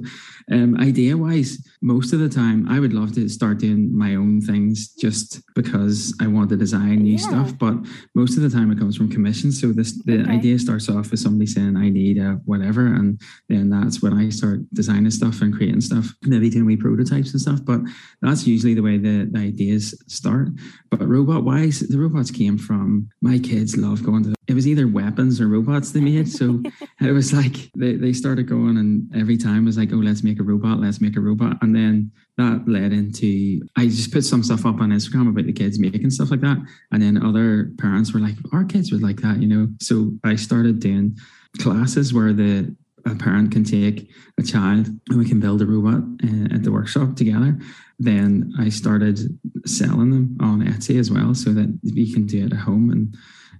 um, 0.51 0.75
idea 0.79 1.15
wise, 1.15 1.57
most 1.81 2.11
of 2.13 2.19
the 2.19 2.29
time, 2.29 2.67
I 2.67 2.79
would 2.79 2.93
love 2.93 3.13
to 3.15 3.29
start 3.29 3.59
doing 3.59 3.95
my 3.97 4.15
own 4.15 4.41
things 4.41 4.93
just 4.95 5.41
because 5.55 6.13
I 6.21 6.27
want 6.27 6.49
to 6.49 6.57
design 6.57 7.03
new 7.03 7.13
Yeah. 7.13 7.17
stuff. 7.17 7.57
But 7.57 7.75
most 8.15 8.35
of 8.37 8.43
the 8.43 8.49
time, 8.49 8.71
it 8.71 8.79
comes 8.79 8.95
from 8.97 9.09
commissions. 9.09 9.59
So 9.61 9.71
this 9.71 9.91
the 10.03 10.19
Okay. 10.21 10.31
idea 10.31 10.59
starts 10.59 10.89
off 10.89 11.11
with 11.11 11.19
somebody 11.19 11.45
saying, 11.47 11.75
I 11.77 11.89
need 11.89 12.17
a 12.17 12.41
whatever, 12.45 12.85
and 12.85 13.19
then 13.47 13.69
that's 13.69 14.01
when 14.01 14.13
I 14.13 14.29
start 14.29 14.61
designing 14.73 15.11
stuff 15.11 15.41
and 15.41 15.53
creating 15.53 15.81
stuff, 15.81 16.13
maybe 16.23 16.49
doing 16.49 16.65
wee 16.65 16.77
prototypes 16.77 17.31
and 17.31 17.41
stuff. 17.41 17.63
But 17.63 17.81
that's 18.21 18.45
usually 18.47 18.73
the 18.73 18.81
way 18.81 18.97
the, 18.97 19.27
the 19.31 19.39
ideas 19.39 19.95
start. 20.07 20.49
But 20.89 21.07
robot 21.07 21.43
wise, 21.43 21.79
the 21.79 21.97
robots 21.99 22.31
came 22.31 22.48
from 22.57 23.09
my 23.21 23.37
kids 23.39 23.77
love 23.77 24.03
going 24.03 24.23
to 24.23 24.33
it 24.49 24.55
was 24.55 24.67
either 24.67 24.87
weapons 24.87 25.39
or 25.39 25.47
robots 25.47 25.91
they 25.91 25.99
made. 25.99 26.27
So 26.27 26.63
it 27.01 27.11
was 27.11 27.31
like 27.31 27.71
they, 27.77 27.93
they 27.95 28.13
started 28.13 28.47
going 28.47 28.77
and 28.77 29.07
every 29.15 29.37
time 29.37 29.65
was 29.65 29.77
like, 29.77 29.93
oh, 29.93 29.97
let's 29.97 30.23
make 30.23 30.39
a 30.39 30.43
robot, 30.43 30.79
let's 30.79 30.99
make 30.99 31.15
a 31.15 31.19
robot. 31.19 31.57
And 31.61 31.75
then 31.75 32.11
that 32.37 32.63
led 32.67 32.91
into 32.91 33.61
I 33.77 33.85
just 33.85 34.11
put 34.11 34.25
some 34.25 34.41
stuff 34.41 34.65
up 34.65 34.81
on 34.81 34.89
Instagram 34.89 35.29
about 35.29 35.45
the 35.45 35.53
kids 35.53 35.77
making 35.77 36.09
stuff 36.09 36.31
like 36.31 36.41
that. 36.41 36.57
And 36.91 36.99
then 36.99 37.23
other 37.23 37.71
parents 37.77 38.11
were 38.11 38.19
like, 38.19 38.35
our 38.51 38.63
kids 38.63 38.91
would 38.91 39.03
like 39.03 39.17
that, 39.17 39.39
you 39.39 39.47
know. 39.47 39.67
So 39.81 40.13
I 40.23 40.35
started 40.35 40.79
doing 40.79 41.15
classes 41.59 42.11
where 42.11 42.33
the 42.33 42.75
a 43.05 43.15
parent 43.15 43.51
can 43.51 43.63
take 43.63 44.09
a 44.39 44.43
child 44.43 44.87
and 45.09 45.19
we 45.19 45.25
can 45.25 45.39
build 45.39 45.61
a 45.61 45.65
robot 45.65 46.03
uh, 46.23 46.55
at 46.55 46.63
the 46.63 46.71
workshop 46.71 47.15
together. 47.15 47.57
Then 47.99 48.53
I 48.57 48.69
started 48.69 49.19
selling 49.65 50.11
them 50.11 50.37
on 50.41 50.65
Etsy 50.65 50.99
as 50.99 51.11
well, 51.11 51.35
so 51.35 51.51
that 51.53 51.77
you 51.83 52.13
can 52.13 52.25
do 52.25 52.45
it 52.45 52.53
at 52.53 52.59
home 52.59 52.91
and 52.91 53.15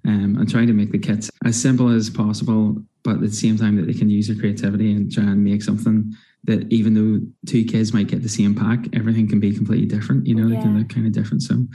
um, 0.05 0.37
and 0.37 0.49
trying 0.49 0.67
to 0.67 0.73
make 0.73 0.91
the 0.91 0.99
kits 0.99 1.29
as 1.43 1.61
simple 1.61 1.89
as 1.89 2.09
possible, 2.09 2.81
but 3.03 3.15
at 3.15 3.21
the 3.21 3.31
same 3.31 3.57
time 3.57 3.75
that 3.75 3.85
they 3.85 3.93
can 3.93 4.09
use 4.09 4.27
their 4.27 4.37
creativity 4.37 4.91
and 4.93 5.11
try 5.11 5.23
and 5.23 5.43
make 5.43 5.61
something 5.61 6.15
that 6.45 6.71
even 6.71 6.93
though 6.93 7.21
two 7.47 7.63
kids 7.65 7.93
might 7.93 8.07
get 8.07 8.23
the 8.23 8.29
same 8.29 8.55
pack, 8.55 8.85
everything 8.95 9.27
can 9.27 9.39
be 9.39 9.53
completely 9.53 9.85
different. 9.85 10.25
You 10.25 10.35
know, 10.35 10.47
they 10.49 10.61
can 10.61 10.77
look 10.77 10.89
kind 10.89 11.05
of 11.05 11.11
different. 11.11 11.43
So, 11.43 11.65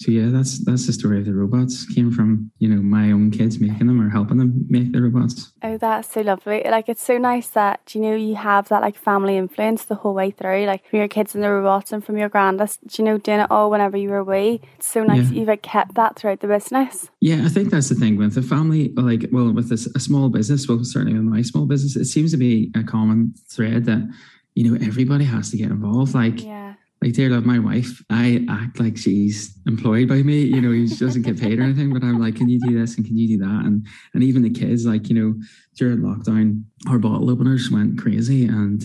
so 0.00 0.10
yeah, 0.10 0.28
that's 0.30 0.64
that's 0.64 0.86
the 0.86 0.92
story 0.92 1.18
of 1.18 1.26
the 1.26 1.34
robots. 1.34 1.86
Came 1.94 2.10
from 2.10 2.50
you 2.58 2.68
know 2.68 2.82
my 2.82 3.12
own 3.12 3.30
kids 3.30 3.60
making 3.60 3.86
them 3.86 4.00
or 4.00 4.08
helping 4.10 4.38
them 4.38 4.66
make 4.68 4.92
the 4.92 5.02
robots. 5.02 5.52
Oh, 5.62 5.76
that's 5.76 6.10
so 6.12 6.22
lovely. 6.22 6.62
Like 6.64 6.88
it's 6.88 7.02
so 7.02 7.18
nice 7.18 7.48
that 7.48 7.94
you 7.94 8.00
know 8.00 8.14
you 8.14 8.34
have 8.34 8.68
that 8.68 8.82
like 8.82 8.96
family 8.96 9.36
influence 9.36 9.84
the 9.84 9.94
whole 9.96 10.14
way 10.14 10.30
through, 10.30 10.64
like 10.66 10.88
from 10.88 10.98
your 10.98 11.08
kids 11.08 11.34
and 11.34 11.44
the 11.44 11.50
robots 11.50 11.92
and 11.92 12.04
from 12.04 12.16
your 12.18 12.28
grandest, 12.28 12.98
you 12.98 13.04
know, 13.04 13.18
doing 13.18 13.40
it 13.40 13.50
all 13.50 13.70
whenever 13.70 13.96
you 13.96 14.08
were 14.08 14.18
away. 14.18 14.60
It's 14.76 14.88
so 14.88 15.04
nice 15.04 15.18
Yeah. 15.18 15.28
that 15.28 15.34
you've 15.36 15.48
like 15.48 15.62
kept 15.62 15.94
that 15.94 16.16
throughout 16.16 16.40
the 16.40 16.48
business. 16.48 17.10
Yeah, 17.20 17.42
I 17.44 17.48
think 17.48 17.70
that's 17.70 17.88
the 17.88 17.94
thing 17.94 18.16
with 18.16 18.34
the 18.34 18.42
family. 18.42 18.92
Like, 18.96 19.26
well, 19.32 19.52
with 19.52 19.68
this, 19.68 19.86
a 19.94 20.00
small 20.00 20.28
business, 20.28 20.68
well, 20.68 20.80
certainly 20.82 21.14
with 21.14 21.22
my 21.22 21.42
small 21.42 21.66
business, 21.66 21.96
it 21.96 22.06
seems 22.06 22.30
to 22.32 22.36
be 22.36 22.70
a 22.74 22.82
common 22.82 23.34
thread 23.48 23.84
that 23.86 24.08
you 24.54 24.70
know 24.70 24.76
everybody 24.86 25.24
has 25.24 25.50
to 25.50 25.56
get 25.56 25.70
involved. 25.70 26.14
Like, 26.14 26.42
Yeah. 26.44 26.74
like 27.02 27.12
dear 27.12 27.28
love, 27.30 27.44
my 27.44 27.58
wife, 27.58 28.02
I 28.10 28.44
act 28.48 28.80
like 28.80 28.96
she's 28.96 29.58
employed 29.66 30.08
by 30.08 30.22
me. 30.22 30.42
You 30.42 30.60
know, 30.60 30.72
she 30.86 30.96
doesn't 30.96 31.22
get 31.22 31.38
paid 31.40 31.58
or 31.58 31.62
anything, 31.62 31.92
but 31.92 32.02
I'm 32.02 32.18
like, 32.20 32.36
can 32.36 32.48
you 32.48 32.58
do 32.60 32.78
this 32.78 32.96
and 32.96 33.04
can 33.04 33.16
you 33.18 33.28
do 33.36 33.38
that? 33.44 33.64
And 33.66 33.86
and 34.14 34.22
even 34.22 34.42
the 34.42 34.50
kids, 34.50 34.86
like 34.86 35.08
you 35.08 35.14
know, 35.20 35.34
during 35.76 35.98
lockdown, 35.98 36.64
our 36.88 36.98
bottle 36.98 37.30
openers 37.30 37.70
went 37.70 37.98
crazy 37.98 38.46
and. 38.46 38.84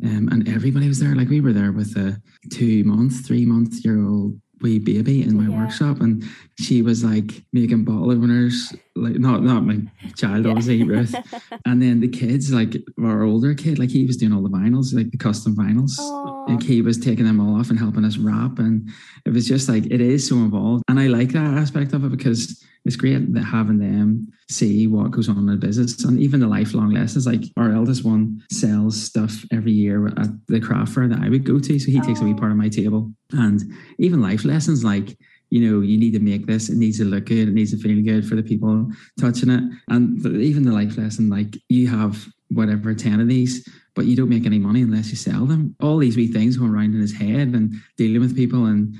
Um, 0.00 0.28
and 0.30 0.48
everybody 0.48 0.86
was 0.86 1.00
there. 1.00 1.16
Like 1.16 1.28
we 1.28 1.40
were 1.40 1.52
there 1.52 1.72
with 1.72 1.96
a 1.96 2.22
two 2.52 2.84
month, 2.84 3.26
three 3.26 3.44
month 3.44 3.84
year 3.84 4.00
old 4.00 4.40
wee 4.60 4.78
baby 4.78 5.24
in 5.24 5.36
my 5.36 5.48
Yeah. 5.50 5.58
workshop, 5.64 6.00
and 6.00 6.22
she 6.60 6.82
was 6.82 7.02
like 7.02 7.42
making 7.52 7.82
bottle 7.82 8.12
openers. 8.12 8.72
Like 8.98 9.18
not 9.18 9.42
not 9.42 9.64
my 9.64 9.78
child, 10.16 10.44
Yeah. 10.44 10.50
obviously 10.50 10.82
Ruth. 10.82 11.14
And 11.66 11.82
then 11.82 12.00
the 12.00 12.08
kids, 12.08 12.52
like 12.52 12.76
our 13.02 13.22
older 13.22 13.54
kid, 13.54 13.78
like 13.78 13.90
he 13.90 14.04
was 14.06 14.16
doing 14.16 14.32
all 14.32 14.42
the 14.42 14.48
vinyls, 14.48 14.94
like 14.94 15.10
the 15.10 15.18
custom 15.18 15.54
vinyls. 15.54 15.98
Aw. 15.98 16.44
Like 16.52 16.62
he 16.62 16.80
was 16.82 16.98
taking 16.98 17.24
them 17.26 17.40
all 17.40 17.58
off 17.60 17.70
and 17.70 17.78
helping 17.78 18.04
us 18.04 18.16
wrap. 18.16 18.58
And 18.58 18.88
it 19.26 19.30
was 19.32 19.46
just 19.46 19.68
like, 19.68 19.86
it 19.86 20.00
is 20.00 20.26
so 20.28 20.36
involved. 20.36 20.84
And 20.88 20.98
I 20.98 21.06
like 21.08 21.30
that 21.32 21.58
aspect 21.58 21.92
of 21.92 22.04
it 22.04 22.10
because 22.10 22.62
it's 22.84 22.96
great 22.96 23.34
that 23.34 23.42
having 23.42 23.78
them 23.78 24.28
see 24.48 24.86
what 24.86 25.10
goes 25.10 25.28
on 25.28 25.36
in 25.36 25.46
the 25.46 25.56
business 25.56 26.02
and 26.04 26.18
even 26.18 26.40
the 26.40 26.46
lifelong 26.46 26.90
lessons. 26.90 27.26
Like 27.26 27.42
our 27.58 27.72
eldest 27.72 28.04
one 28.04 28.42
sells 28.50 29.00
stuff 29.00 29.44
every 29.52 29.72
year 29.72 30.06
at 30.08 30.28
the 30.46 30.60
craft 30.60 30.92
fair 30.94 31.06
that 31.08 31.20
I 31.20 31.28
would 31.28 31.44
go 31.44 31.58
to. 31.58 31.78
So 31.78 31.90
he 31.90 32.00
takes 32.00 32.20
a 32.20 32.24
wee 32.24 32.34
part 32.34 32.52
of 32.52 32.56
my 32.56 32.68
table. 32.70 33.12
And 33.32 33.62
even 33.98 34.22
life 34.22 34.44
lessons 34.46 34.84
like, 34.84 35.18
you 35.50 35.60
know, 35.60 35.80
you 35.80 35.98
need 35.98 36.12
to 36.12 36.20
make 36.20 36.46
this, 36.46 36.68
it 36.68 36.76
needs 36.76 36.98
to 36.98 37.04
look 37.04 37.26
good, 37.26 37.48
it 37.48 37.54
needs 37.54 37.70
to 37.70 37.78
feel 37.78 38.02
good 38.02 38.26
for 38.26 38.34
the 38.34 38.42
people 38.42 38.90
touching 39.18 39.50
it. 39.50 39.62
And 39.88 40.24
even 40.26 40.64
the 40.64 40.72
life 40.72 40.96
lesson, 40.96 41.30
like 41.30 41.56
you 41.68 41.88
have 41.88 42.26
whatever 42.50 42.94
10 42.94 43.20
of 43.20 43.28
these, 43.28 43.68
but 43.94 44.06
you 44.06 44.16
don't 44.16 44.28
make 44.28 44.46
any 44.46 44.58
money 44.58 44.82
unless 44.82 45.10
you 45.10 45.16
sell 45.16 45.46
them. 45.46 45.74
All 45.80 45.98
these 45.98 46.16
wee 46.16 46.32
things 46.32 46.56
going 46.56 46.72
around 46.72 46.94
in 46.94 47.00
his 47.00 47.14
head 47.14 47.48
and 47.48 47.74
dealing 47.96 48.20
with 48.20 48.36
people 48.36 48.66
and 48.66 48.94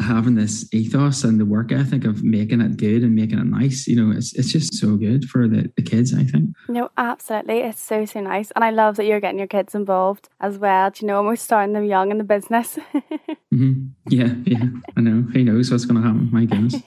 having 0.00 0.34
this 0.34 0.72
ethos 0.72 1.24
and 1.24 1.38
the 1.38 1.44
work 1.44 1.70
ethic 1.70 2.04
of 2.04 2.24
making 2.24 2.60
it 2.62 2.76
good 2.78 3.02
and 3.02 3.14
making 3.14 3.38
it 3.38 3.44
nice, 3.44 3.86
you 3.86 3.94
know, 3.94 4.16
it's, 4.16 4.32
it's 4.34 4.50
just 4.50 4.74
so 4.74 4.96
good 4.96 5.24
for 5.26 5.46
the, 5.46 5.70
the 5.76 5.82
kids, 5.82 6.14
I 6.14 6.24
think. 6.24 6.50
No, 6.68 6.90
absolutely. 6.96 7.60
It's 7.60 7.80
so 7.80 8.04
so 8.06 8.20
nice. 8.20 8.50
And 8.52 8.64
I 8.64 8.70
love 8.70 8.96
that 8.96 9.04
you're 9.04 9.20
getting 9.20 9.38
your 9.38 9.48
kids 9.48 9.74
involved 9.74 10.28
as 10.40 10.58
well. 10.58 10.90
Do 10.90 11.04
you 11.04 11.08
know, 11.08 11.18
almost 11.18 11.44
starting 11.44 11.74
them 11.74 11.84
young 11.84 12.10
in 12.10 12.18
the 12.18 12.24
business. 12.24 12.78
hmm 13.56 13.86
Yeah, 14.08 14.34
yeah, 14.44 14.66
I 14.96 15.00
know. 15.00 15.22
Who 15.32 15.44
knows 15.44 15.70
what's 15.70 15.84
going 15.84 16.00
to 16.00 16.06
happen? 16.06 16.28
My 16.32 16.44
goodness. 16.44 16.76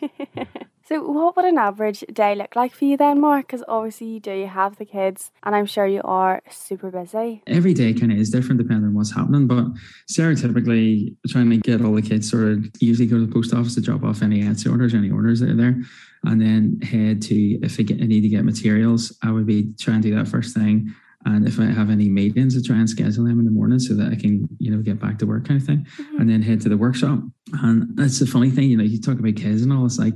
So, 0.87 1.01
what 1.03 1.35
would 1.35 1.43
an 1.43 1.57
average 1.57 2.05
day 2.13 2.33
look 2.33 2.55
like 2.55 2.73
for 2.73 2.85
you 2.85 2.95
then, 2.95 3.19
Mark? 3.19 3.47
Because 3.47 3.61
obviously 3.67 4.07
you 4.07 4.19
do 4.21 4.45
have 4.45 4.77
the 4.77 4.85
kids, 4.85 5.31
and 5.43 5.53
I'm 5.53 5.65
sure 5.65 5.85
you 5.85 5.99
are 6.05 6.41
super 6.49 6.89
busy. 6.89 7.43
every 7.45 7.73
day 7.73 7.93
kind 7.93 8.09
of 8.13 8.17
is 8.17 8.29
different 8.29 8.61
depending 8.61 8.85
on 8.85 8.93
what's 8.93 9.13
happening. 9.13 9.47
But 9.47 9.65
stereotypically, 10.09 11.13
trying 11.27 11.49
to 11.49 11.57
get 11.57 11.81
all 11.81 11.93
the 11.93 12.01
kids 12.01 12.31
sorted, 12.31 12.73
usually 12.79 13.05
go 13.05 13.17
to 13.17 13.25
the 13.25 13.33
post 13.33 13.53
office 13.53 13.75
to 13.75 13.81
drop 13.81 14.05
off 14.05 14.21
any 14.21 14.41
Etsy 14.43 14.71
orders, 14.71 14.93
any 14.93 15.11
orders 15.11 15.41
that 15.41 15.49
are 15.49 15.55
there, 15.55 15.75
and 16.23 16.39
then 16.39 16.79
head 16.81 17.21
to 17.23 17.35
if 17.35 17.77
I, 17.77 17.83
get, 17.83 18.01
I 18.01 18.05
need 18.05 18.21
to 18.21 18.29
get 18.29 18.45
materials, 18.45 19.13
I 19.21 19.31
would 19.31 19.45
be 19.45 19.73
trying 19.77 20.01
to 20.01 20.09
do 20.09 20.15
that 20.15 20.29
first 20.29 20.55
thing. 20.55 20.95
And 21.27 21.45
if 21.45 21.59
I 21.59 21.65
have 21.65 21.89
any 21.89 22.07
meetings, 22.07 22.55
I 22.57 22.61
try 22.65 22.77
and 22.77 22.89
schedule 22.89 23.25
them 23.25 23.39
in 23.39 23.45
the 23.45 23.51
morning 23.51 23.79
so 23.79 23.93
that 23.95 24.11
I 24.13 24.15
can, 24.15 24.47
you 24.59 24.71
know, 24.71 24.81
get 24.81 24.97
back 24.99 25.19
to 25.19 25.25
work 25.25 25.45
kind 25.45 25.59
of 25.59 25.67
thing, 25.67 25.85
Mhm. 25.99 26.19
and 26.21 26.29
then 26.29 26.41
head 26.41 26.61
to 26.61 26.69
the 26.69 26.77
workshop. 26.77 27.21
And 27.51 27.95
that's 27.97 28.19
the 28.19 28.25
funny 28.25 28.49
thing, 28.49 28.69
you 28.69 28.77
know, 28.77 28.83
you 28.83 28.99
talk 28.99 29.19
about 29.19 29.35
kids 29.35 29.61
and 29.61 29.73
all. 29.73 29.85
It's 29.85 29.99
like 29.99 30.15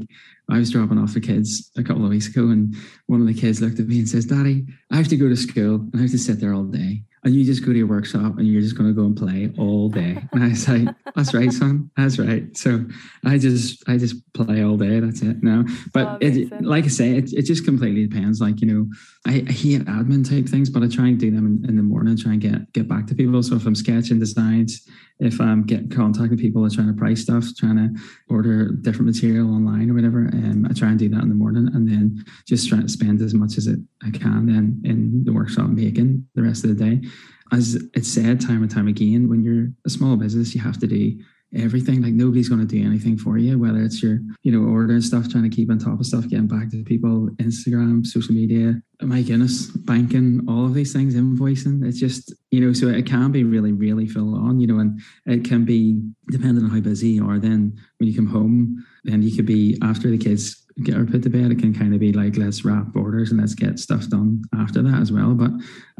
I 0.49 0.57
was 0.57 0.69
dropping 0.71 0.97
off 0.97 1.13
the 1.13 1.19
kids 1.19 1.69
a 1.75 1.83
couple 1.83 2.05
of 2.05 2.09
weeks 2.11 2.27
ago, 2.29 2.47
and 2.49 2.75
one 3.07 3.19
of 3.21 3.27
the 3.27 3.33
kids 3.33 3.61
looked 3.61 3.79
at 3.79 3.87
me 3.87 3.99
and 3.99 4.07
says, 4.07 4.25
"Daddy, 4.25 4.65
I 4.89 4.95
have 4.97 5.09
to 5.09 5.17
go 5.17 5.27
to 5.27 5.35
school 5.35 5.75
and 5.91 5.95
I 5.95 6.01
have 6.03 6.11
to 6.11 6.17
sit 6.17 6.39
there 6.39 6.53
all 6.53 6.65
day." 6.65 7.03
and 7.23 7.35
you 7.35 7.45
just 7.45 7.63
go 7.63 7.71
to 7.71 7.77
your 7.77 7.85
workshop 7.85 8.39
and 8.39 8.47
you're 8.47 8.63
just 8.63 8.75
going 8.75 8.89
to 8.89 8.95
go 8.95 9.05
and 9.05 9.15
play 9.15 9.53
all 9.59 9.89
day. 9.89 10.17
And 10.33 10.43
I 10.43 10.53
say, 10.53 10.87
that's 11.15 11.33
right, 11.33 11.51
son. 11.51 11.91
That's 11.97 12.17
right. 12.19 12.55
So 12.55 12.85
I 13.25 13.37
just, 13.37 13.87
I 13.87 13.97
just 13.97 14.15
play 14.33 14.63
all 14.63 14.77
day. 14.77 14.99
That's 14.99 15.21
it 15.21 15.43
now. 15.43 15.65
But 15.93 16.07
oh, 16.07 16.17
it, 16.21 16.61
like 16.61 16.85
I 16.85 16.89
say, 16.89 17.17
it, 17.17 17.33
it 17.33 17.43
just 17.43 17.65
completely 17.65 18.07
depends. 18.07 18.39
Like, 18.39 18.61
you 18.61 18.67
know, 18.67 18.87
I, 19.27 19.43
I 19.47 19.51
hate 19.51 19.81
admin 19.85 20.27
type 20.27 20.47
things, 20.47 20.69
but 20.69 20.83
I 20.83 20.87
try 20.87 21.07
and 21.07 21.19
do 21.19 21.31
them 21.31 21.45
in, 21.45 21.69
in, 21.69 21.75
the 21.75 21.83
morning, 21.83 22.17
try 22.17 22.33
and 22.33 22.41
get, 22.41 22.71
get 22.73 22.87
back 22.87 23.07
to 23.07 23.15
people. 23.15 23.41
So 23.43 23.55
if 23.55 23.65
I'm 23.65 23.75
sketching 23.75 24.19
designs, 24.19 24.87
if 25.19 25.39
I'm 25.39 25.63
getting 25.63 25.89
contacting 25.89 26.37
people, 26.37 26.67
trying 26.69 26.87
to 26.87 26.93
price 26.93 27.21
stuff, 27.21 27.45
trying 27.57 27.77
to 27.77 28.01
order 28.29 28.69
different 28.69 29.05
material 29.05 29.53
online 29.53 29.89
or 29.91 29.93
whatever, 29.93 30.29
um, 30.33 30.65
I 30.69 30.73
try 30.73 30.89
and 30.89 30.99
do 30.99 31.09
that 31.09 31.21
in 31.21 31.29
the 31.29 31.35
morning 31.35 31.69
and 31.73 31.87
then 31.87 32.23
just 32.47 32.67
try 32.69 32.81
to 32.81 32.89
spend 32.89 33.21
as 33.21 33.33
much 33.33 33.57
as 33.57 33.67
it 33.67 33.79
I 34.03 34.09
can 34.09 34.47
then 34.47 34.81
in 34.83 35.23
the 35.23 35.33
workshop 35.33 35.69
making 35.69 36.27
the 36.33 36.41
rest 36.41 36.63
of 36.63 36.75
the 36.75 36.83
day. 36.83 37.07
As 37.51 37.75
it's 37.93 38.07
said 38.07 38.39
time 38.39 38.61
and 38.61 38.71
time 38.71 38.87
again, 38.87 39.27
when 39.29 39.43
you're 39.43 39.67
a 39.85 39.89
small 39.89 40.15
business, 40.15 40.55
you 40.55 40.61
have 40.61 40.79
to 40.79 40.87
do 40.87 41.19
everything. 41.53 42.01
Like 42.01 42.13
nobody's 42.13 42.49
going 42.49 42.65
to 42.65 42.67
do 42.67 42.85
anything 42.85 43.17
for 43.17 43.37
you, 43.37 43.59
whether 43.59 43.81
it's 43.81 44.01
your, 44.01 44.19
you 44.43 44.51
know, 44.51 44.71
ordering 44.71 45.01
stuff, 45.01 45.29
trying 45.29 45.49
to 45.49 45.53
keep 45.53 45.69
on 45.69 45.79
top 45.79 45.99
of 45.99 46.05
stuff, 46.05 46.27
getting 46.29 46.47
back 46.47 46.69
to 46.71 46.83
people, 46.83 47.29
Instagram, 47.41 48.05
social 48.05 48.33
media, 48.33 48.81
my 49.01 49.21
goodness, 49.21 49.67
banking, 49.67 50.45
all 50.47 50.65
of 50.65 50.73
these 50.73 50.93
things, 50.93 51.15
invoicing. 51.15 51.85
It's 51.85 51.99
just, 51.99 52.33
you 52.51 52.61
know, 52.61 52.71
so 52.71 52.87
it 52.87 53.05
can 53.05 53.31
be 53.31 53.43
really, 53.43 53.73
really 53.73 54.07
full 54.07 54.35
on, 54.35 54.59
you 54.59 54.67
know, 54.67 54.79
and 54.79 55.01
it 55.25 55.43
can 55.43 55.65
be 55.65 56.01
depending 56.31 56.63
on 56.63 56.69
how 56.69 56.79
busy 56.79 57.09
you 57.09 57.29
are. 57.29 57.39
Then 57.39 57.77
when 57.97 58.07
you 58.07 58.15
come 58.15 58.27
home, 58.27 58.85
then 59.03 59.21
you 59.21 59.35
could 59.35 59.45
be 59.45 59.77
after 59.81 60.09
the 60.09 60.17
kids 60.17 60.65
get 60.83 60.95
her 60.95 61.05
put 61.05 61.23
to 61.23 61.29
bed, 61.29 61.51
it 61.51 61.59
can 61.59 61.73
kind 61.73 61.93
of 61.93 61.99
be 61.99 62.13
like 62.13 62.37
let's 62.37 62.63
wrap 62.65 62.87
borders 62.87 63.31
and 63.31 63.39
let's 63.39 63.55
get 63.55 63.79
stuff 63.79 64.07
done 64.09 64.41
after 64.55 64.81
that 64.81 65.01
as 65.01 65.11
well. 65.11 65.33
But 65.33 65.51